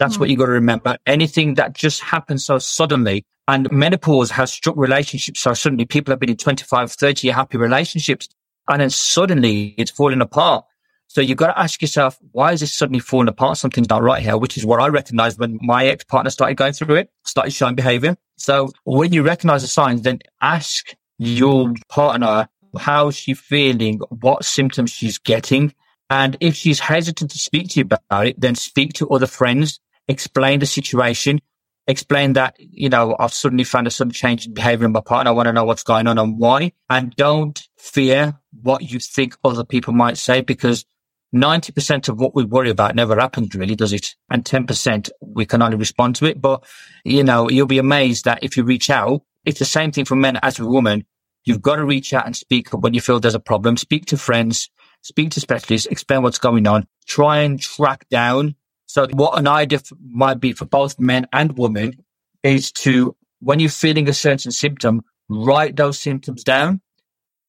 That's 0.00 0.16
mm. 0.16 0.20
what 0.20 0.28
you 0.28 0.36
got 0.36 0.46
to 0.46 0.50
remember. 0.50 0.96
Anything 1.06 1.54
that 1.54 1.74
just 1.74 2.00
happens 2.00 2.44
so 2.44 2.58
suddenly 2.58 3.24
and 3.46 3.70
menopause 3.70 4.32
has 4.32 4.50
struck 4.50 4.76
relationships 4.76 5.38
so 5.38 5.54
suddenly 5.54 5.84
people 5.84 6.10
have 6.10 6.18
been 6.18 6.30
in 6.30 6.36
25, 6.36 6.90
30 6.90 7.28
year 7.28 7.34
happy 7.34 7.58
relationships 7.58 8.28
and 8.68 8.82
then 8.82 8.90
suddenly 8.90 9.76
it's 9.78 9.92
falling 9.92 10.20
apart. 10.20 10.64
So 11.08 11.22
you've 11.22 11.38
got 11.38 11.48
to 11.48 11.58
ask 11.58 11.80
yourself, 11.80 12.18
why 12.32 12.52
is 12.52 12.60
this 12.60 12.72
suddenly 12.72 13.00
falling 13.00 13.28
apart? 13.28 13.56
Something's 13.56 13.88
not 13.88 14.02
right 14.02 14.22
here, 14.22 14.36
which 14.36 14.58
is 14.58 14.66
what 14.66 14.80
I 14.80 14.88
recognized 14.88 15.38
when 15.38 15.58
my 15.62 15.86
ex 15.86 16.04
partner 16.04 16.30
started 16.30 16.56
going 16.56 16.74
through 16.74 16.96
it, 16.96 17.10
started 17.24 17.52
showing 17.52 17.74
behavior. 17.74 18.16
So 18.36 18.70
when 18.84 19.12
you 19.12 19.22
recognize 19.22 19.62
the 19.62 19.68
signs, 19.68 20.02
then 20.02 20.20
ask 20.42 20.94
your 21.18 21.72
partner, 21.88 22.48
how's 22.78 23.16
she 23.16 23.32
feeling? 23.32 24.00
What 24.10 24.44
symptoms 24.44 24.90
she's 24.90 25.18
getting? 25.18 25.74
And 26.10 26.36
if 26.40 26.54
she's 26.54 26.78
hesitant 26.78 27.30
to 27.30 27.38
speak 27.38 27.70
to 27.70 27.80
you 27.80 27.84
about 27.84 28.26
it, 28.26 28.40
then 28.40 28.54
speak 28.54 28.92
to 28.94 29.08
other 29.08 29.26
friends, 29.26 29.80
explain 30.08 30.60
the 30.60 30.66
situation, 30.66 31.40
explain 31.86 32.34
that, 32.34 32.54
you 32.58 32.90
know, 32.90 33.16
I've 33.18 33.32
suddenly 33.32 33.64
found 33.64 33.86
a 33.86 33.90
sudden 33.90 34.12
change 34.12 34.46
in 34.46 34.52
behavior 34.52 34.84
in 34.84 34.92
my 34.92 35.00
partner. 35.00 35.30
I 35.30 35.34
want 35.34 35.46
to 35.46 35.54
know 35.54 35.64
what's 35.64 35.82
going 35.82 36.06
on 36.06 36.18
and 36.18 36.38
why. 36.38 36.72
And 36.90 37.16
don't 37.16 37.60
fear 37.78 38.38
what 38.62 38.82
you 38.82 39.00
think 39.00 39.36
other 39.42 39.64
people 39.64 39.94
might 39.94 40.18
say 40.18 40.42
because 40.42 40.84
90% 41.34 42.08
of 42.08 42.18
what 42.18 42.34
we 42.34 42.44
worry 42.44 42.70
about 42.70 42.94
never 42.94 43.18
happens 43.18 43.54
really, 43.54 43.76
does 43.76 43.92
it? 43.92 44.14
And 44.30 44.44
10% 44.44 45.10
we 45.20 45.46
can 45.46 45.62
only 45.62 45.76
respond 45.76 46.16
to 46.16 46.26
it. 46.26 46.40
But, 46.40 46.64
you 47.04 47.24
know, 47.24 47.48
you'll 47.48 47.66
be 47.66 47.78
amazed 47.78 48.24
that 48.24 48.42
if 48.42 48.56
you 48.56 48.64
reach 48.64 48.90
out, 48.90 49.22
it's 49.44 49.58
the 49.58 49.64
same 49.64 49.92
thing 49.92 50.04
for 50.04 50.16
men 50.16 50.38
as 50.42 50.56
for 50.56 50.68
women. 50.68 51.04
You've 51.44 51.62
got 51.62 51.76
to 51.76 51.84
reach 51.84 52.12
out 52.12 52.26
and 52.26 52.36
speak 52.36 52.70
when 52.70 52.94
you 52.94 53.00
feel 53.00 53.20
there's 53.20 53.34
a 53.34 53.40
problem. 53.40 53.76
Speak 53.76 54.06
to 54.06 54.16
friends, 54.16 54.68
speak 55.02 55.30
to 55.32 55.40
specialists, 55.40 55.86
explain 55.86 56.22
what's 56.22 56.38
going 56.38 56.66
on, 56.66 56.86
try 57.06 57.38
and 57.38 57.60
track 57.60 58.08
down 58.08 58.54
so 58.88 59.06
what 59.12 59.38
an 59.38 59.46
idea 59.46 59.80
might 60.00 60.40
be 60.40 60.52
for 60.52 60.64
both 60.64 60.98
men 60.98 61.26
and 61.32 61.56
women 61.58 62.04
is 62.42 62.72
to, 62.72 63.14
when 63.40 63.60
you're 63.60 63.68
feeling 63.68 64.08
a 64.08 64.14
certain 64.14 64.50
symptom, 64.50 65.02
write 65.28 65.76
those 65.76 65.98
symptoms 65.98 66.42
down. 66.42 66.80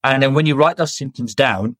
And 0.03 0.21
then 0.21 0.33
when 0.33 0.45
you 0.45 0.55
write 0.55 0.75
those 0.75 0.95
symptoms 0.95 1.33
down, 1.33 1.77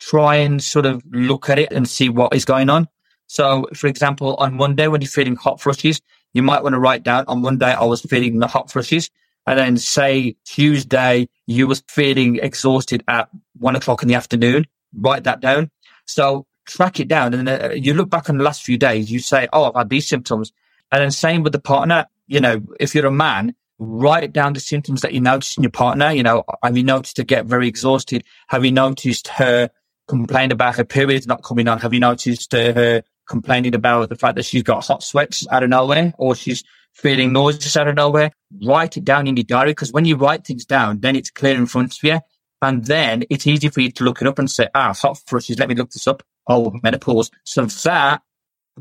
try 0.00 0.36
and 0.36 0.62
sort 0.62 0.86
of 0.86 1.02
look 1.10 1.48
at 1.48 1.58
it 1.58 1.72
and 1.72 1.88
see 1.88 2.08
what 2.08 2.34
is 2.34 2.44
going 2.44 2.68
on. 2.70 2.88
So, 3.26 3.68
for 3.74 3.86
example, 3.86 4.34
on 4.36 4.56
Monday, 4.56 4.88
when 4.88 5.00
you're 5.00 5.08
feeling 5.08 5.36
hot 5.36 5.60
flushes, 5.60 6.00
you 6.32 6.42
might 6.42 6.62
want 6.62 6.74
to 6.74 6.80
write 6.80 7.02
down 7.02 7.24
on 7.28 7.42
Monday, 7.42 7.72
I 7.72 7.84
was 7.84 8.02
feeling 8.02 8.38
the 8.38 8.46
hot 8.46 8.70
flushes. 8.72 9.10
And 9.46 9.58
then 9.58 9.76
say 9.76 10.36
Tuesday, 10.44 11.28
you 11.46 11.66
was 11.66 11.82
feeling 11.88 12.36
exhausted 12.36 13.04
at 13.08 13.28
one 13.58 13.76
o'clock 13.76 14.02
in 14.02 14.08
the 14.08 14.14
afternoon. 14.14 14.66
Write 14.92 15.24
that 15.24 15.40
down. 15.40 15.70
So 16.06 16.46
track 16.66 17.00
it 17.00 17.08
down. 17.08 17.34
And 17.34 17.48
uh, 17.48 17.70
you 17.74 17.94
look 17.94 18.10
back 18.10 18.28
on 18.28 18.38
the 18.38 18.44
last 18.44 18.62
few 18.62 18.78
days, 18.78 19.10
you 19.10 19.18
say, 19.18 19.48
Oh, 19.52 19.64
I've 19.64 19.74
had 19.74 19.90
these 19.90 20.06
symptoms. 20.06 20.52
And 20.92 21.02
then 21.02 21.10
same 21.10 21.42
with 21.42 21.52
the 21.52 21.60
partner. 21.60 22.06
You 22.26 22.40
know, 22.40 22.62
if 22.78 22.94
you're 22.94 23.06
a 23.06 23.12
man, 23.12 23.54
write 23.78 24.32
down 24.32 24.52
the 24.52 24.60
symptoms 24.60 25.00
that 25.00 25.14
you 25.14 25.20
notice 25.20 25.56
in 25.56 25.62
your 25.62 25.70
partner. 25.70 26.12
You 26.12 26.22
know, 26.22 26.44
have 26.62 26.76
you 26.76 26.84
noticed 26.84 27.16
her 27.16 27.24
get 27.24 27.46
very 27.46 27.66
exhausted? 27.66 28.24
Have 28.48 28.64
you 28.64 28.72
noticed 28.72 29.28
her 29.28 29.70
complain 30.10 30.52
about 30.52 30.76
her 30.76 30.84
periods 30.84 31.26
not 31.26 31.42
coming 31.42 31.68
on? 31.68 31.78
Have 31.78 31.94
you 31.94 32.00
noticed 32.00 32.54
uh, 32.54 32.72
her 32.72 33.02
complaining 33.28 33.74
about 33.74 34.08
the 34.08 34.16
fact 34.16 34.36
that 34.36 34.44
she's 34.44 34.62
got 34.62 34.84
hot 34.84 35.02
sweats 35.02 35.46
out 35.50 35.62
of 35.62 35.70
nowhere 35.70 36.12
or 36.18 36.34
she's 36.34 36.64
feeling 36.92 37.32
nauseous 37.32 37.76
out 37.76 37.88
of 37.88 37.94
nowhere? 37.94 38.32
Write 38.64 38.96
it 38.96 39.04
down 39.04 39.26
in 39.26 39.36
your 39.36 39.44
diary 39.44 39.70
because 39.70 39.92
when 39.92 40.04
you 40.04 40.16
write 40.16 40.44
things 40.44 40.64
down, 40.64 41.00
then 41.00 41.16
it's 41.16 41.30
clear 41.30 41.56
in 41.56 41.66
front 41.66 41.94
of 41.94 42.02
you. 42.02 42.20
And 42.62 42.84
then 42.84 43.24
it's 43.30 43.46
easy 43.46 43.70
for 43.70 43.80
you 43.80 43.90
to 43.92 44.04
look 44.04 44.20
it 44.20 44.28
up 44.28 44.38
and 44.38 44.50
say, 44.50 44.68
ah, 44.74 44.92
hot 44.92 45.18
flushes, 45.26 45.58
let 45.58 45.68
me 45.68 45.74
look 45.74 45.90
this 45.90 46.06
up 46.06 46.22
oh, 46.50 46.72
menopause. 46.82 47.30
So 47.44 47.64
that 47.64 48.22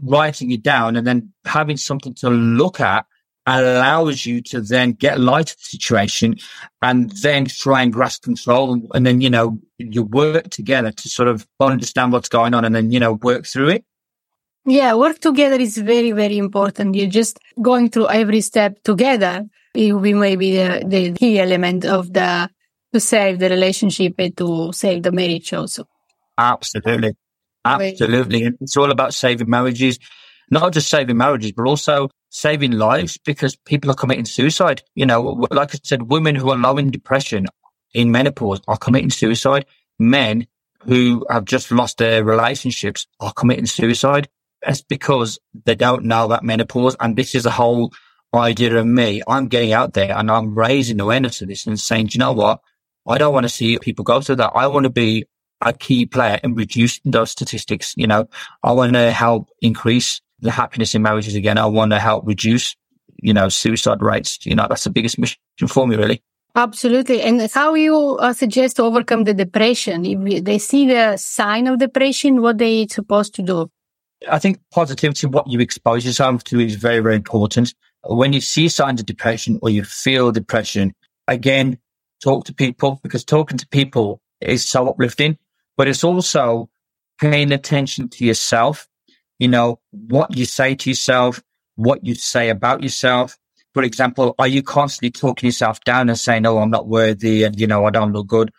writing 0.02 0.52
it 0.52 0.64
down 0.64 0.96
and 0.96 1.06
then 1.06 1.34
having 1.46 1.78
something 1.78 2.14
to 2.16 2.30
look 2.30 2.80
at 2.80 3.06
allows 3.46 4.26
you 4.26 4.42
to 4.42 4.62
then 4.62 4.92
get 4.92 5.20
light 5.20 5.52
of 5.52 5.58
the 5.58 5.64
situation 5.64 6.36
and 6.82 7.12
then 7.22 7.46
try 7.46 7.82
and 7.82 7.92
grasp 7.92 8.24
control. 8.24 8.82
And, 8.94 9.06
then, 9.06 9.22
you 9.22 9.30
know, 9.30 9.60
you 9.78 10.04
work 10.04 10.50
together 10.50 10.92
to 10.92 11.10
sort 11.10 11.28
of 11.28 11.48
understand 11.60 12.14
what's 12.14 12.30
going 12.30 12.54
on 12.54 12.66
and 12.66 12.76
then, 12.76 12.92
you 12.92 13.00
know, 13.00 13.14
work 13.14 13.46
through 13.46 13.70
it. 13.70 13.86
Yeah, 14.66 14.94
work 14.94 15.20
together 15.20 15.56
is 15.56 15.78
very, 15.78 16.12
very 16.12 16.38
important. 16.38 16.96
You're 16.96 17.10
just 17.10 17.40
going 17.62 17.90
through 17.90 18.10
every 18.10 18.42
step 18.42 18.84
together. 18.84 19.46
It 19.74 19.94
will 19.94 20.02
be 20.02 20.14
maybe 20.14 20.58
the, 20.58 20.84
the 20.86 21.14
key 21.14 21.40
element 21.40 21.86
of 21.86 22.14
the, 22.14 22.50
to 22.94 23.00
save 23.00 23.40
the 23.40 23.50
relationship 23.50 24.16
and 24.20 24.36
to 24.38 24.72
save 24.74 25.04
the 25.04 25.12
marriage 25.12 25.54
also. 25.54 25.86
Absolutely. 26.38 27.14
Absolutely. 27.66 28.52
It's 28.62 28.78
all 28.78 28.92
about 28.92 29.14
saving 29.14 29.50
marriages, 29.50 30.00
not 30.50 30.74
just 30.74 30.90
saving 30.90 31.18
marriages, 31.18 31.52
but 31.52 31.68
also 31.68 32.10
saving 32.30 32.72
lives 32.72 33.18
because 33.18 33.56
people 33.56 33.92
are 33.92 33.96
committing 33.96 34.26
suicide. 34.26 34.84
You 34.96 35.06
know, 35.06 35.48
like 35.52 35.74
I 35.76 35.80
said, 35.84 36.04
women 36.04 36.36
who 36.36 36.52
are 36.52 36.58
low 36.58 36.78
in 36.78 36.92
depression 36.92 37.48
in 37.94 38.12
menopause 38.12 38.62
are 38.68 38.78
committing 38.78 39.10
suicide. 39.10 39.66
Men 39.98 40.48
who 40.84 41.26
have 41.30 41.46
just 41.46 41.72
lost 41.72 41.98
their 41.98 42.24
relationships 42.24 43.08
are 43.20 43.34
committing 43.34 43.66
suicide. 43.66 44.30
That's 44.62 44.82
because 44.82 45.40
they 45.66 45.76
don't 45.76 46.06
know 46.06 46.28
that 46.30 46.44
menopause. 46.44 46.96
And 47.00 47.16
this 47.16 47.36
is 47.36 47.46
a 47.46 47.52
whole 47.52 47.92
idea 48.34 48.76
of 48.78 48.86
me. 48.86 49.22
I'm 49.28 49.48
getting 49.48 49.74
out 49.74 49.94
there 49.94 50.16
and 50.16 50.30
I'm 50.30 50.58
raising 50.58 51.00
awareness 51.00 51.42
of 51.42 51.48
this 51.48 51.66
and 51.66 51.80
saying, 51.80 52.08
do 52.08 52.16
you 52.16 52.20
know 52.20 52.34
what? 52.34 52.62
I 53.08 53.18
don't 53.18 53.34
want 53.34 53.46
to 53.46 53.50
see 53.50 53.78
people 53.80 54.04
go 54.04 54.22
through 54.22 54.36
that. 54.38 54.52
I 54.54 54.68
want 54.68 54.84
to 54.84 54.90
be 54.90 55.26
a 55.62 55.74
key 55.74 56.06
player 56.06 56.40
in 56.44 56.56
reducing 56.56 57.12
those 57.12 57.32
statistics. 57.32 57.94
You 57.98 58.08
know, 58.08 58.28
I 58.64 58.72
want 58.72 58.94
to 58.94 59.12
help 59.12 59.50
increase 59.62 60.22
the 60.42 60.52
happiness 60.52 60.96
in 60.96 61.02
marriages 61.02 61.36
again. 61.36 61.58
I 61.58 61.66
want 61.66 61.92
to 61.92 62.00
help 62.00 62.26
reduce, 62.28 62.76
you 63.22 63.34
know, 63.34 63.50
suicide 63.50 64.02
rates. 64.02 64.40
You 64.46 64.56
know, 64.56 64.68
that's 64.68 64.84
the 64.84 64.90
biggest 64.90 65.20
mission 65.20 65.38
for 65.68 65.88
me, 65.88 65.96
really. 65.96 66.24
Absolutely. 66.56 67.22
And 67.22 67.50
how 67.52 67.76
you 67.76 68.18
uh, 68.18 68.34
suggest 68.34 68.78
to 68.78 68.84
overcome 68.84 69.24
the 69.24 69.34
depression? 69.34 70.06
If 70.06 70.44
they 70.44 70.58
see 70.58 70.88
the 70.88 71.18
sign 71.18 71.68
of 71.68 71.80
depression, 71.80 72.42
what 72.42 72.58
they 72.58 72.88
supposed 72.88 73.36
to 73.36 73.44
do? 73.44 73.72
I 74.30 74.40
think 74.40 74.60
positivity, 74.72 75.28
what 75.28 75.48
you 75.48 75.60
expose 75.60 76.06
yourself 76.06 76.44
to 76.46 76.60
is 76.60 76.76
very, 76.76 77.00
very 77.00 77.16
important. 77.16 77.74
When 78.04 78.34
you 78.34 78.42
see 78.42 78.68
signs 78.68 79.00
of 79.00 79.06
depression 79.06 79.60
or 79.62 79.70
you 79.70 79.84
feel 79.84 80.32
depression, 80.32 80.94
again, 81.28 81.78
talk 82.22 82.46
to 82.46 82.54
people 82.54 83.00
because 83.04 83.24
talking 83.24 83.58
to 83.58 83.68
people 83.68 84.22
is 84.42 84.68
so 84.68 84.90
uplifting, 84.90 85.38
but 85.78 85.88
it's 85.88 86.04
also 86.04 86.70
paying 87.22 87.52
attention 87.52 88.10
to 88.10 88.26
yourself. 88.26 88.88
You 89.40 89.48
know, 89.48 89.80
what 89.92 90.36
you 90.36 90.46
say 90.46 90.76
to 90.76 90.90
yourself, 90.90 91.42
what 91.76 92.06
you 92.06 92.14
say 92.16 92.50
about 92.50 92.84
yourself. 92.84 93.38
For 93.74 93.84
example, 93.84 94.36
are 94.38 94.48
you 94.48 94.62
constantly 94.62 95.12
talking 95.12 95.48
yourself 95.48 95.80
down 95.86 96.10
and 96.10 96.18
saying, 96.18 96.46
Oh, 96.46 96.58
I'm 96.58 96.70
not 96.70 96.88
worthy 96.88 97.44
and, 97.44 97.60
you 97.60 97.68
know, 97.68 97.86
I 97.86 97.92
don't 97.92 98.14
look 98.14 98.28
good? 98.28 98.52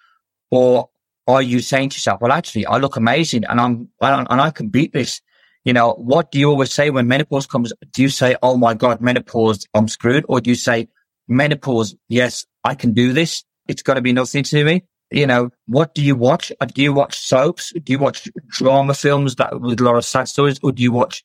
Or 0.50 0.88
are 1.26 1.42
you 1.42 1.60
saying 1.60 1.90
to 1.90 1.96
yourself, 1.96 2.20
well, 2.20 2.32
actually, 2.32 2.66
I 2.66 2.78
look 2.78 2.96
amazing 2.96 3.44
and 3.44 3.60
I'm, 3.60 3.88
and 4.00 4.40
I 4.40 4.50
can 4.50 4.68
beat 4.68 4.92
this. 4.92 5.20
You 5.64 5.74
know, 5.74 5.92
what 5.92 6.30
do 6.30 6.38
you 6.38 6.48
always 6.48 6.72
say 6.72 6.88
when 6.90 7.06
menopause 7.06 7.46
comes? 7.46 7.72
Do 7.92 8.02
you 8.02 8.08
say, 8.08 8.36
Oh 8.42 8.56
my 8.56 8.74
God, 8.74 9.00
menopause, 9.00 9.66
I'm 9.74 9.88
screwed? 9.88 10.24
Or 10.28 10.40
do 10.40 10.50
you 10.50 10.56
say, 10.56 10.88
menopause, 11.28 11.94
yes, 12.08 12.46
I 12.64 12.74
can 12.74 12.92
do 12.92 13.12
this. 13.12 13.44
It's 13.68 13.82
going 13.82 13.96
to 13.96 14.02
be 14.02 14.12
nothing 14.12 14.42
to 14.44 14.64
me. 14.64 14.84
You 15.10 15.26
know, 15.26 15.50
what 15.66 15.94
do 15.94 16.02
you 16.02 16.14
watch? 16.14 16.52
Uh, 16.60 16.66
do 16.66 16.82
you 16.82 16.92
watch 16.92 17.18
soaps? 17.18 17.72
Do 17.72 17.92
you 17.92 17.98
watch 17.98 18.28
drama 18.48 18.94
films 18.94 19.36
that 19.36 19.60
with 19.60 19.80
a 19.80 19.84
lot 19.84 19.96
of 19.96 20.04
sad 20.04 20.28
stories? 20.28 20.60
Or 20.62 20.70
do 20.72 20.82
you 20.82 20.92
watch 20.92 21.24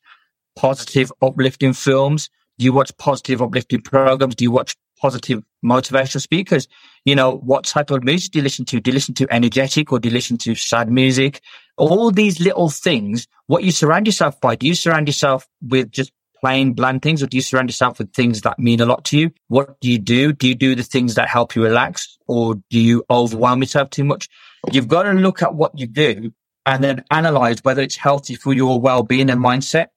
positive, 0.56 1.12
uplifting 1.22 1.74
films? 1.74 2.30
Do 2.58 2.66
you 2.66 2.74
watch 2.74 2.96
positive, 2.98 3.42
uplifting 3.42 3.82
programs? 3.82 4.36
Do 4.36 4.44
you 4.44 4.52
watch 4.52 4.76
positive 5.00 5.44
motivational 5.64 6.22
speakers? 6.22 6.68
You 7.04 7.16
know, 7.16 7.38
what 7.38 7.66
type 7.66 7.92
of 7.92 8.04
music 8.04 8.32
do 8.32 8.40
you 8.40 8.44
listen 8.44 8.66
to? 8.66 8.80
Do 8.80 8.90
you 8.90 8.96
listen 8.96 9.14
to 9.16 9.28
energetic 9.30 9.92
or 9.92 10.00
do 10.00 10.10
you 10.10 10.14
listen 10.14 10.38
to 10.40 10.56
sad 10.56 10.90
music? 10.90 11.42
All 11.78 12.10
these 12.10 12.40
little 12.40 12.70
things, 12.70 13.28
what 13.48 13.64
you 13.64 13.72
surround 13.72 14.08
yourself 14.08 14.40
by, 14.42 14.56
do 14.56 14.66
you 14.66 14.74
surround 14.74 15.08
yourself 15.08 15.48
with 15.62 15.92
just 15.92 16.12
plain 16.46 16.74
bland 16.74 17.02
things 17.02 17.24
or 17.24 17.26
do 17.26 17.38
you 17.38 17.42
surround 17.42 17.70
yourself 17.70 17.98
with 17.98 18.14
things 18.14 18.42
that 18.42 18.60
mean 18.60 18.80
a 18.80 18.86
lot 18.86 19.04
to 19.04 19.18
you? 19.18 19.32
What 19.48 19.80
do 19.80 19.90
you 19.90 19.98
do? 19.98 20.32
Do 20.32 20.48
you 20.48 20.54
do 20.54 20.76
the 20.76 20.84
things 20.84 21.16
that 21.16 21.28
help 21.28 21.56
you 21.56 21.64
relax 21.64 22.20
or 22.28 22.54
do 22.70 22.80
you 22.80 23.04
overwhelm 23.10 23.64
yourself 23.64 23.90
too 23.90 24.04
much? 24.04 24.30
You've 24.72 24.88
got 24.88 25.04
to 25.04 25.14
look 25.14 25.42
at 25.42 25.56
what 25.56 25.72
you 25.80 25.88
do 25.88 26.32
and 26.68 26.84
then 26.84 27.04
analyze 27.10 27.64
whether 27.64 27.82
it's 27.82 27.96
healthy 27.96 28.36
for 28.36 28.54
your 28.54 28.80
well-being 28.80 29.32
and 29.32 29.44
mindset. 29.44 29.88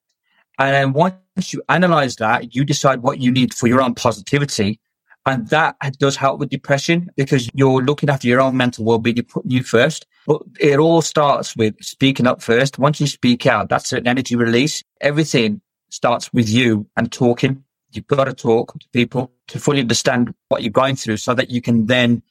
And 0.57 0.73
then 0.73 0.93
once 0.93 1.53
you 1.53 1.61
analyze 1.69 2.15
that, 2.15 2.55
you 2.55 2.65
decide 2.65 3.03
what 3.03 3.19
you 3.19 3.31
need 3.31 3.53
for 3.53 3.67
your 3.67 3.81
own 3.83 3.93
positivity. 3.93 4.79
And 5.27 5.47
that 5.49 5.75
does 5.99 6.15
help 6.15 6.39
with 6.39 6.49
depression 6.49 7.11
because 7.15 7.47
you're 7.53 7.83
looking 7.83 8.09
after 8.09 8.27
your 8.27 8.41
own 8.41 8.57
mental 8.57 8.85
well-being. 8.85 9.17
You 9.17 9.23
put 9.23 9.45
you 9.45 9.61
first, 9.61 10.07
but 10.25 10.41
it 10.59 10.79
all 10.79 11.03
starts 11.03 11.55
with 11.55 11.75
speaking 11.79 12.25
up 12.25 12.41
first. 12.41 12.79
Once 12.79 12.99
you 12.99 13.05
speak 13.05 13.45
out, 13.45 13.69
that's 13.69 13.93
an 13.93 14.07
energy 14.07 14.35
release. 14.35 14.83
Everything 14.99 15.61
starts 15.89 16.31
with 16.33 16.49
you 16.49 16.87
and 16.95 17.11
talking. 17.11 17.63
You've 17.91 18.07
got 18.07 18.25
to 18.25 18.33
talk 18.33 18.77
to 18.79 18.87
people 18.93 19.31
to 19.47 19.59
fully 19.59 19.81
understand 19.81 20.33
what 20.47 20.61
you're 20.61 20.71
going 20.71 20.95
through 20.95 21.17
so 21.17 21.33
that 21.33 21.49
you 21.49 21.61
can 21.61 21.87
then 21.87 22.21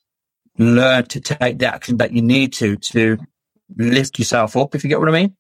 learn 0.57 1.05
to 1.07 1.21
take 1.21 1.59
the 1.59 1.73
action 1.73 1.97
that 1.99 2.13
you 2.13 2.23
need 2.23 2.53
to, 2.55 2.77
to 2.77 3.19
lift 3.77 4.19
yourself 4.19 4.57
up, 4.57 4.75
if 4.75 4.85
you 4.85 4.89
get 4.89 5.01
what 5.01 5.09
I 5.09 5.13
mean. 5.13 5.37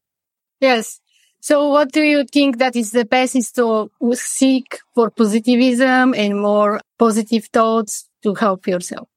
Yes. 0.61 1.00
So 1.40 1.68
what 1.68 1.92
do 1.92 2.02
you 2.02 2.24
think 2.24 2.59
that 2.59 2.74
is 2.74 2.90
the 2.90 3.04
best 3.04 3.37
is 3.37 3.52
to 3.52 3.90
seek 4.12 4.81
for 4.94 5.11
positivism 5.11 6.14
and 6.14 6.40
more 6.40 6.81
positive 6.98 7.46
thoughts 7.46 8.09
to 8.22 8.35
help 8.35 8.66
yourself? 8.66 9.09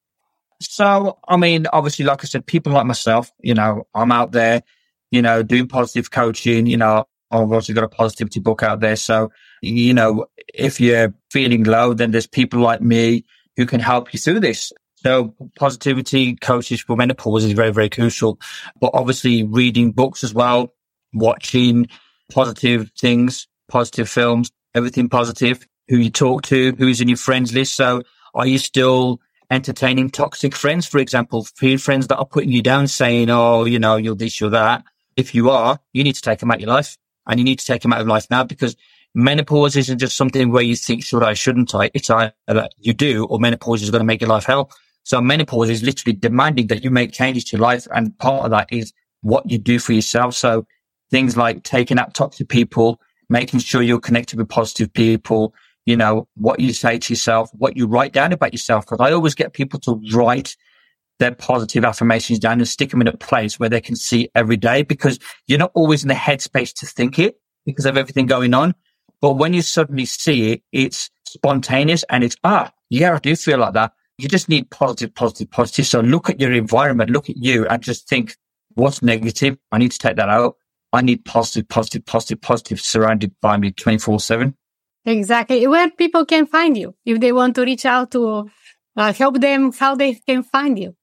So, 0.59 1.17
I 1.27 1.37
mean, 1.37 1.65
obviously, 1.73 2.05
like 2.05 2.23
I 2.23 2.27
said, 2.27 2.45
people 2.45 2.73
like 2.73 2.85
myself, 2.85 3.31
you 3.39 3.55
know, 3.55 3.87
I'm 3.95 4.11
out 4.11 4.31
there, 4.31 4.61
you 5.09 5.23
know, 5.23 5.41
doing 5.41 5.67
positive 5.67 6.11
coaching, 6.11 6.67
you 6.67 6.77
know, 6.77 7.07
Oh, 7.31 7.43
I've 7.43 7.51
also 7.51 7.73
got 7.73 7.83
a 7.83 7.89
positivity 7.89 8.39
book 8.39 8.61
out 8.61 8.81
there. 8.81 8.95
So, 8.95 9.31
you 9.61 9.93
know, 9.93 10.25
if 10.53 10.79
you're 10.79 11.13
feeling 11.29 11.63
low, 11.63 11.93
then 11.93 12.11
there's 12.11 12.27
people 12.27 12.59
like 12.59 12.81
me 12.81 13.25
who 13.55 13.65
can 13.65 13.79
help 13.79 14.13
you 14.13 14.19
through 14.19 14.41
this. 14.41 14.73
So 14.97 15.33
positivity 15.57 16.35
coaches 16.35 16.81
for 16.81 16.95
menopause 16.95 17.45
is 17.45 17.53
very, 17.53 17.71
very 17.71 17.89
crucial. 17.89 18.39
But 18.79 18.91
obviously 18.93 19.43
reading 19.43 19.91
books 19.91 20.23
as 20.23 20.33
well, 20.33 20.73
watching 21.13 21.87
positive 22.31 22.91
things, 22.99 23.47
positive 23.67 24.09
films, 24.09 24.51
everything 24.75 25.09
positive, 25.09 25.65
who 25.87 25.97
you 25.97 26.09
talk 26.09 26.43
to, 26.43 26.73
who's 26.77 27.01
in 27.01 27.07
your 27.07 27.17
friends 27.17 27.53
list. 27.53 27.75
So 27.75 28.03
are 28.35 28.45
you 28.45 28.57
still 28.59 29.21
entertaining 29.49 30.09
toxic 30.09 30.55
friends, 30.55 30.85
for 30.85 30.99
example, 30.99 31.45
friends 31.77 32.07
that 32.07 32.17
are 32.17 32.25
putting 32.25 32.51
you 32.51 32.61
down 32.61 32.87
saying, 32.87 33.29
Oh, 33.29 33.65
you 33.65 33.79
know, 33.79 33.95
you're 33.95 34.15
this, 34.15 34.39
you're 34.39 34.51
that. 34.51 34.83
If 35.17 35.33
you 35.35 35.49
are, 35.49 35.79
you 35.93 36.03
need 36.03 36.15
to 36.15 36.21
take 36.21 36.39
them 36.39 36.51
out 36.51 36.55
of 36.55 36.61
your 36.61 36.69
life 36.69 36.97
and 37.27 37.39
you 37.39 37.43
need 37.43 37.59
to 37.59 37.65
take 37.65 37.81
them 37.81 37.93
out 37.93 38.01
of 38.01 38.07
life 38.07 38.27
now 38.29 38.43
because 38.43 38.75
menopause 39.13 39.75
isn't 39.75 39.99
just 39.99 40.15
something 40.15 40.51
where 40.51 40.63
you 40.63 40.75
think, 40.75 41.03
should 41.03 41.23
I, 41.23 41.33
shouldn't 41.33 41.75
I? 41.75 41.91
It's 41.93 42.09
either 42.09 42.33
you 42.79 42.93
do 42.93 43.25
or 43.25 43.39
menopause 43.39 43.83
is 43.83 43.91
going 43.91 44.01
to 44.01 44.05
make 44.05 44.21
your 44.21 44.29
life 44.29 44.45
hell. 44.45 44.71
So 45.03 45.19
menopause 45.21 45.69
is 45.69 45.83
literally 45.83 46.15
demanding 46.15 46.67
that 46.67 46.83
you 46.83 46.91
make 46.91 47.11
changes 47.11 47.43
to 47.45 47.57
life. 47.57 47.87
And 47.93 48.17
part 48.17 48.45
of 48.45 48.51
that 48.51 48.71
is 48.71 48.93
what 49.21 49.49
you 49.49 49.57
do 49.57 49.79
for 49.79 49.93
yourself. 49.93 50.35
So 50.35 50.65
things 51.09 51.35
like 51.35 51.63
taking 51.63 51.99
out 51.99 52.13
toxic 52.13 52.49
people, 52.49 52.99
making 53.29 53.59
sure 53.59 53.81
you're 53.81 53.99
connected 53.99 54.37
with 54.37 54.49
positive 54.49 54.93
people, 54.93 55.53
you 55.85 55.97
know, 55.97 56.27
what 56.35 56.59
you 56.59 56.73
say 56.73 56.99
to 56.99 57.13
yourself, 57.13 57.49
what 57.53 57.75
you 57.75 57.87
write 57.87 58.13
down 58.13 58.31
about 58.31 58.53
yourself. 58.53 58.85
Cause 58.85 58.99
I 58.99 59.11
always 59.11 59.35
get 59.35 59.53
people 59.53 59.79
to 59.81 60.01
write 60.13 60.55
their 61.21 61.33
positive 61.33 61.85
affirmations 61.85 62.39
down 62.39 62.59
and 62.59 62.67
stick 62.67 62.89
them 62.89 62.99
in 62.99 63.07
a 63.07 63.15
place 63.15 63.59
where 63.59 63.69
they 63.69 63.79
can 63.79 63.95
see 63.95 64.29
every 64.35 64.57
day 64.57 64.81
because 64.81 65.19
you're 65.47 65.59
not 65.59 65.71
always 65.75 66.03
in 66.03 66.09
the 66.09 66.15
headspace 66.15 66.73
to 66.73 66.85
think 66.85 67.19
it 67.19 67.39
because 67.65 67.85
of 67.85 67.95
everything 67.95 68.25
going 68.25 68.53
on. 68.53 68.73
But 69.21 69.35
when 69.35 69.53
you 69.53 69.61
suddenly 69.61 70.05
see 70.05 70.51
it, 70.51 70.63
it's 70.71 71.11
spontaneous 71.27 72.03
and 72.09 72.23
it's, 72.23 72.35
ah, 72.43 72.71
yeah, 72.89 73.13
I 73.13 73.19
do 73.19 73.35
feel 73.35 73.59
like 73.59 73.73
that. 73.73 73.93
You 74.17 74.27
just 74.27 74.49
need 74.49 74.69
positive, 74.71 75.13
positive, 75.13 75.51
positive. 75.51 75.85
So 75.85 76.01
look 76.01 76.29
at 76.29 76.41
your 76.41 76.51
environment, 76.51 77.11
look 77.11 77.29
at 77.29 77.37
you 77.37 77.67
and 77.67 77.81
just 77.81 78.09
think, 78.09 78.35
what's 78.73 79.03
negative? 79.03 79.57
I 79.71 79.77
need 79.77 79.91
to 79.91 79.99
take 79.99 80.15
that 80.17 80.29
out. 80.29 80.55
I 80.91 81.01
need 81.01 81.23
positive, 81.23 81.69
positive, 81.69 82.05
positive, 82.05 82.41
positive 82.41 82.81
surrounded 82.81 83.33
by 83.41 83.57
me 83.57 83.71
24 83.71 84.19
seven. 84.19 84.57
Exactly. 85.05 85.65
Where 85.67 85.89
people 85.91 86.25
can 86.25 86.47
find 86.47 86.77
you 86.77 86.95
if 87.05 87.19
they 87.19 87.31
want 87.31 87.55
to 87.55 87.61
reach 87.61 87.85
out 87.85 88.11
to 88.11 88.49
uh, 88.97 89.13
help 89.13 89.39
them, 89.39 89.71
how 89.71 89.95
they 89.95 90.15
can 90.15 90.43
find 90.43 90.77
you. 90.77 90.95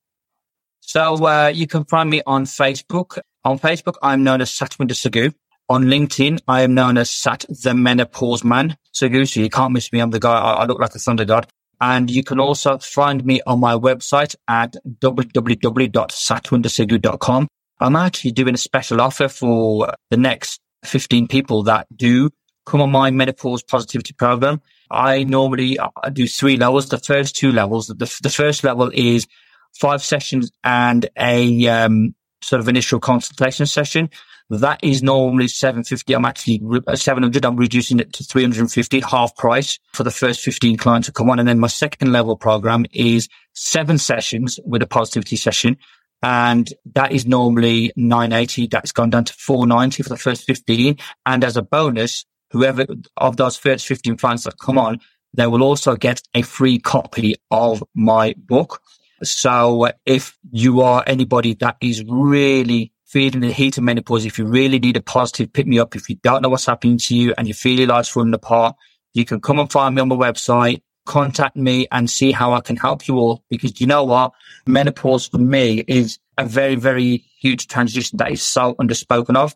So 0.89 1.23
uh, 1.27 1.51
you 1.53 1.67
can 1.67 1.85
find 1.85 2.09
me 2.09 2.23
on 2.25 2.45
Facebook. 2.45 3.19
On 3.45 3.59
Facebook, 3.59 3.93
I'm 4.01 4.23
known 4.23 4.41
as 4.41 4.49
Satwinder 4.49 4.95
Sagoo. 4.95 5.31
On 5.69 5.83
LinkedIn, 5.83 6.39
I 6.47 6.63
am 6.63 6.73
known 6.73 6.97
as 6.97 7.11
Sat 7.11 7.45
the 7.47 7.75
Menopause 7.75 8.43
Man 8.43 8.75
Sagoo. 8.91 9.27
So 9.27 9.39
you 9.39 9.51
can't 9.51 9.71
miss 9.71 9.93
me. 9.93 9.99
I'm 9.99 10.09
the 10.09 10.19
guy. 10.19 10.33
I, 10.33 10.53
I 10.53 10.65
look 10.65 10.79
like 10.79 10.95
a 10.95 10.97
thunder 10.97 11.25
god. 11.25 11.45
And 11.79 12.09
you 12.09 12.23
can 12.23 12.39
also 12.39 12.79
find 12.79 13.23
me 13.23 13.39
on 13.45 13.59
my 13.59 13.75
website 13.75 14.35
at 14.47 14.77
www.satwindersagoo.com. 14.87 17.47
I'm 17.79 17.95
actually 17.95 18.31
doing 18.31 18.55
a 18.55 18.57
special 18.57 18.99
offer 18.99 19.27
for 19.27 19.93
the 20.09 20.17
next 20.17 20.59
15 20.85 21.27
people 21.27 21.61
that 21.63 21.85
do 21.95 22.31
come 22.65 22.81
on 22.81 22.89
my 22.89 23.11
menopause 23.11 23.61
positivity 23.61 24.13
program. 24.13 24.59
I 24.89 25.23
normally 25.23 25.79
I 25.79 26.09
do 26.09 26.27
three 26.27 26.57
levels. 26.57 26.89
The 26.89 26.97
first 26.97 27.35
two 27.35 27.51
levels, 27.51 27.85
the, 27.85 28.19
the 28.23 28.31
first 28.31 28.63
level 28.63 28.89
is 28.91 29.27
five 29.73 30.03
sessions 30.03 30.51
and 30.63 31.09
a 31.17 31.67
um, 31.67 32.15
sort 32.41 32.59
of 32.59 32.67
initial 32.67 32.99
consultation 32.99 33.65
session. 33.65 34.09
That 34.51 34.83
is 34.83 35.03
normally 35.03 35.47
750. 35.47 36.13
I'm 36.13 36.25
actually 36.25 36.61
uh, 36.87 36.95
700. 36.95 37.45
I'm 37.45 37.55
reducing 37.55 37.99
it 37.99 38.13
to 38.13 38.23
350, 38.23 38.99
half 39.01 39.35
price 39.35 39.77
for 39.93 40.03
the 40.03 40.11
first 40.11 40.41
15 40.41 40.75
clients 40.77 41.05
to 41.05 41.11
come 41.11 41.29
on. 41.29 41.37
And 41.37 41.47
then 41.47 41.59
my 41.59 41.67
second 41.67 42.11
level 42.11 42.35
program 42.35 42.85
is 42.91 43.29
seven 43.53 43.99
sessions 43.99 44.59
with 44.65 44.81
a 44.81 44.87
positivity 44.87 45.35
session. 45.35 45.77
And 46.23 46.67
that 46.93 47.11
is 47.11 47.27
normally 47.27 47.93
980. 47.95 48.67
That's 48.67 48.91
gone 48.91 49.11
down 49.11 49.25
to 49.25 49.33
490 49.33 50.03
for 50.03 50.09
the 50.09 50.17
first 50.17 50.45
15. 50.45 50.97
And 51.27 51.43
as 51.43 51.55
a 51.55 51.61
bonus, 51.61 52.25
whoever 52.51 52.87
of 53.17 53.37
those 53.37 53.55
first 53.55 53.85
15 53.85 54.17
clients 54.17 54.45
that 54.45 54.57
come 54.57 54.79
on, 54.79 54.99
they 55.33 55.45
will 55.45 55.61
also 55.61 55.95
get 55.95 56.21
a 56.33 56.41
free 56.41 56.79
copy 56.79 57.35
of 57.51 57.83
my 57.93 58.33
book. 58.35 58.81
So 59.23 59.85
uh, 59.85 59.91
if 60.05 60.37
you 60.51 60.81
are 60.81 61.03
anybody 61.05 61.53
that 61.55 61.77
is 61.81 62.03
really 62.05 62.91
feeling 63.05 63.41
the 63.41 63.51
heat 63.51 63.77
of 63.77 63.83
menopause, 63.83 64.25
if 64.25 64.37
you 64.37 64.45
really 64.45 64.79
need 64.79 64.97
a 64.97 65.01
positive 65.01 65.51
pick 65.51 65.67
me 65.67 65.79
up, 65.79 65.95
if 65.95 66.09
you 66.09 66.15
don't 66.17 66.41
know 66.41 66.49
what's 66.49 66.65
happening 66.65 66.97
to 66.97 67.15
you 67.15 67.33
and 67.37 67.47
you 67.47 67.53
feel 67.53 67.79
your 67.79 67.87
life's 67.87 68.09
falling 68.09 68.33
apart, 68.33 68.75
you 69.13 69.25
can 69.25 69.41
come 69.41 69.59
and 69.59 69.71
find 69.71 69.95
me 69.95 70.01
on 70.01 70.07
my 70.07 70.15
website, 70.15 70.81
contact 71.05 71.55
me 71.55 71.87
and 71.91 72.09
see 72.09 72.31
how 72.31 72.53
I 72.53 72.61
can 72.61 72.75
help 72.75 73.07
you 73.07 73.17
all. 73.17 73.43
Because 73.49 73.81
you 73.81 73.87
know 73.87 74.03
what? 74.03 74.31
Menopause 74.67 75.27
for 75.27 75.39
me 75.39 75.83
is 75.87 76.19
a 76.37 76.45
very, 76.45 76.75
very 76.75 77.25
huge 77.39 77.67
transition 77.67 78.17
that 78.17 78.31
is 78.31 78.43
so 78.43 78.75
underspoken 78.75 79.35
of. 79.35 79.55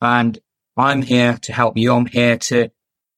And 0.00 0.38
I'm 0.76 1.02
here 1.02 1.38
to 1.42 1.52
help 1.52 1.76
you. 1.76 1.92
I'm 1.92 2.06
here 2.06 2.38
to 2.38 2.70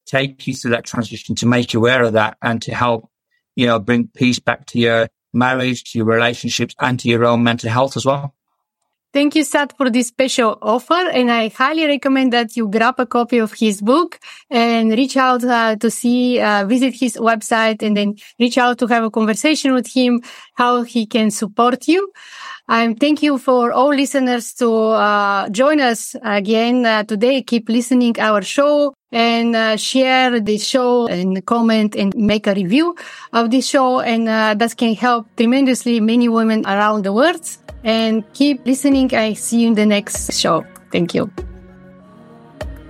take 0.05 0.45
you 0.47 0.55
through 0.55 0.71
that 0.71 0.85
transition, 0.85 1.35
to 1.35 1.45
make 1.45 1.73
you 1.73 1.79
aware 1.79 2.03
of 2.03 2.13
that 2.13 2.37
and 2.41 2.61
to 2.63 2.73
help, 2.73 3.09
you 3.55 3.67
know, 3.67 3.79
bring 3.79 4.07
peace 4.07 4.39
back 4.39 4.65
to 4.67 4.79
your 4.79 5.09
marriage, 5.33 5.83
to 5.91 5.99
your 5.99 6.07
relationships 6.07 6.75
and 6.79 6.99
to 6.99 7.07
your 7.07 7.25
own 7.25 7.43
mental 7.43 7.69
health 7.69 7.97
as 7.97 8.05
well. 8.05 8.33
Thank 9.11 9.33
you, 9.35 9.43
Sat, 9.43 9.75
for 9.75 9.89
this 9.89 10.09
special 10.09 10.59
offer. 10.61 10.93
And 10.93 11.31
I 11.31 11.49
highly 11.49 11.87
recommend 11.87 12.31
that 12.33 12.55
you 12.55 12.67
grab 12.67 12.99
a 12.99 13.07
copy 13.07 13.39
of 13.39 13.53
his 13.53 13.81
book 13.81 14.19
and 14.51 14.91
reach 14.91 15.17
out 15.17 15.43
uh, 15.43 15.77
to 15.77 15.89
see, 15.89 16.39
uh, 16.39 16.65
visit 16.65 16.93
his 16.93 17.17
website 17.17 17.81
and 17.81 17.97
then 17.97 18.17
reach 18.39 18.59
out 18.59 18.77
to 18.77 18.85
have 18.85 19.03
a 19.03 19.09
conversation 19.09 19.73
with 19.73 19.87
him, 19.87 20.21
how 20.53 20.83
he 20.83 21.07
can 21.07 21.31
support 21.31 21.87
you. 21.87 22.11
Um, 22.69 22.93
thank 22.93 23.23
you 23.23 23.39
for 23.39 23.71
all 23.71 23.89
listeners 23.89 24.53
to 24.53 24.71
uh, 24.71 25.49
join 25.49 25.81
us 25.81 26.15
again 26.21 26.85
uh, 26.85 27.03
today. 27.03 27.41
Keep 27.41 27.67
listening 27.67 28.15
our 28.19 28.43
show 28.43 28.93
and 29.11 29.55
uh, 29.55 29.75
share 29.75 30.39
the 30.39 30.59
show 30.59 31.07
and 31.07 31.43
comment 31.47 31.95
and 31.95 32.13
make 32.15 32.45
a 32.45 32.53
review 32.53 32.95
of 33.33 33.49
this 33.49 33.67
show. 33.67 34.01
And 34.01 34.29
uh, 34.29 34.53
that 34.53 34.77
can 34.77 34.93
help 34.93 35.25
tremendously 35.35 35.99
many 35.99 36.29
women 36.29 36.63
around 36.67 37.05
the 37.05 37.11
world. 37.11 37.41
And 37.83 38.23
keep 38.33 38.63
listening. 38.67 39.15
I 39.15 39.33
see 39.33 39.61
you 39.61 39.69
in 39.69 39.73
the 39.73 39.87
next 39.87 40.31
show. 40.37 40.63
Thank 40.91 41.15
you. 41.15 41.31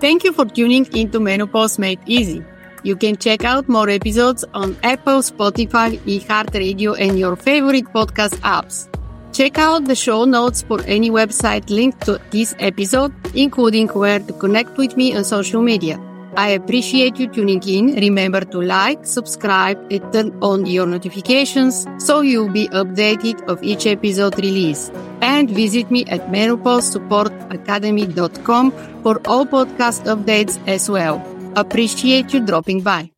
Thank 0.02 0.26
you 0.26 0.34
for 0.34 0.44
tuning 0.44 0.88
into 0.94 1.22
Menopause 1.22 1.80
Made 1.80 2.02
Easy. 2.06 2.44
You 2.84 2.98
can 2.98 3.16
check 3.16 3.46
out 3.46 3.70
more 3.70 3.88
episodes 3.88 4.44
on 4.54 4.76
Apple, 4.84 5.20
Spotify, 5.20 6.00
iHeartRadio, 6.00 7.00
and 7.00 7.18
your 7.18 7.38
favorite 7.38 7.86
podcast 7.94 8.36
apps. 8.40 8.90
Check 9.32 9.58
out 9.58 9.86
the 9.86 9.96
show 9.96 10.26
notes 10.26 10.64
for 10.64 10.82
any 10.84 11.10
website 11.10 11.70
linked 11.70 12.02
to 12.06 12.20
this 12.32 12.54
episode, 12.60 13.14
including 13.34 13.88
where 13.90 14.20
to 14.20 14.34
connect 14.34 14.78
with 14.78 14.98
me 14.98 15.16
on 15.16 15.24
social 15.24 15.62
media. 15.62 15.98
I 16.36 16.50
appreciate 16.50 17.18
you 17.20 17.28
tuning 17.28 17.64
in. 17.68 17.96
Remember 17.96 18.42
to 18.42 18.62
like, 18.62 19.06
subscribe, 19.06 19.80
and 19.92 20.14
turn 20.14 20.38
on 20.42 20.66
your 20.66 20.86
notifications 20.86 21.88
so 21.98 22.20
you'll 22.22 22.50
be 22.50 22.68
updated 22.70 23.42
of 23.50 23.64
each 23.64 23.88
episode 23.88 24.38
release. 24.38 24.92
And 25.22 25.50
visit 25.50 25.90
me 25.92 26.06
at 26.06 26.28
menopausesupportacademy.com 26.28 28.72
for 29.04 29.22
all 29.28 29.46
podcast 29.46 30.06
updates 30.06 30.58
as 30.68 30.90
well. 30.90 31.22
Appreciate 31.56 32.34
you 32.34 32.46
dropping 32.46 32.82
by. 32.82 33.12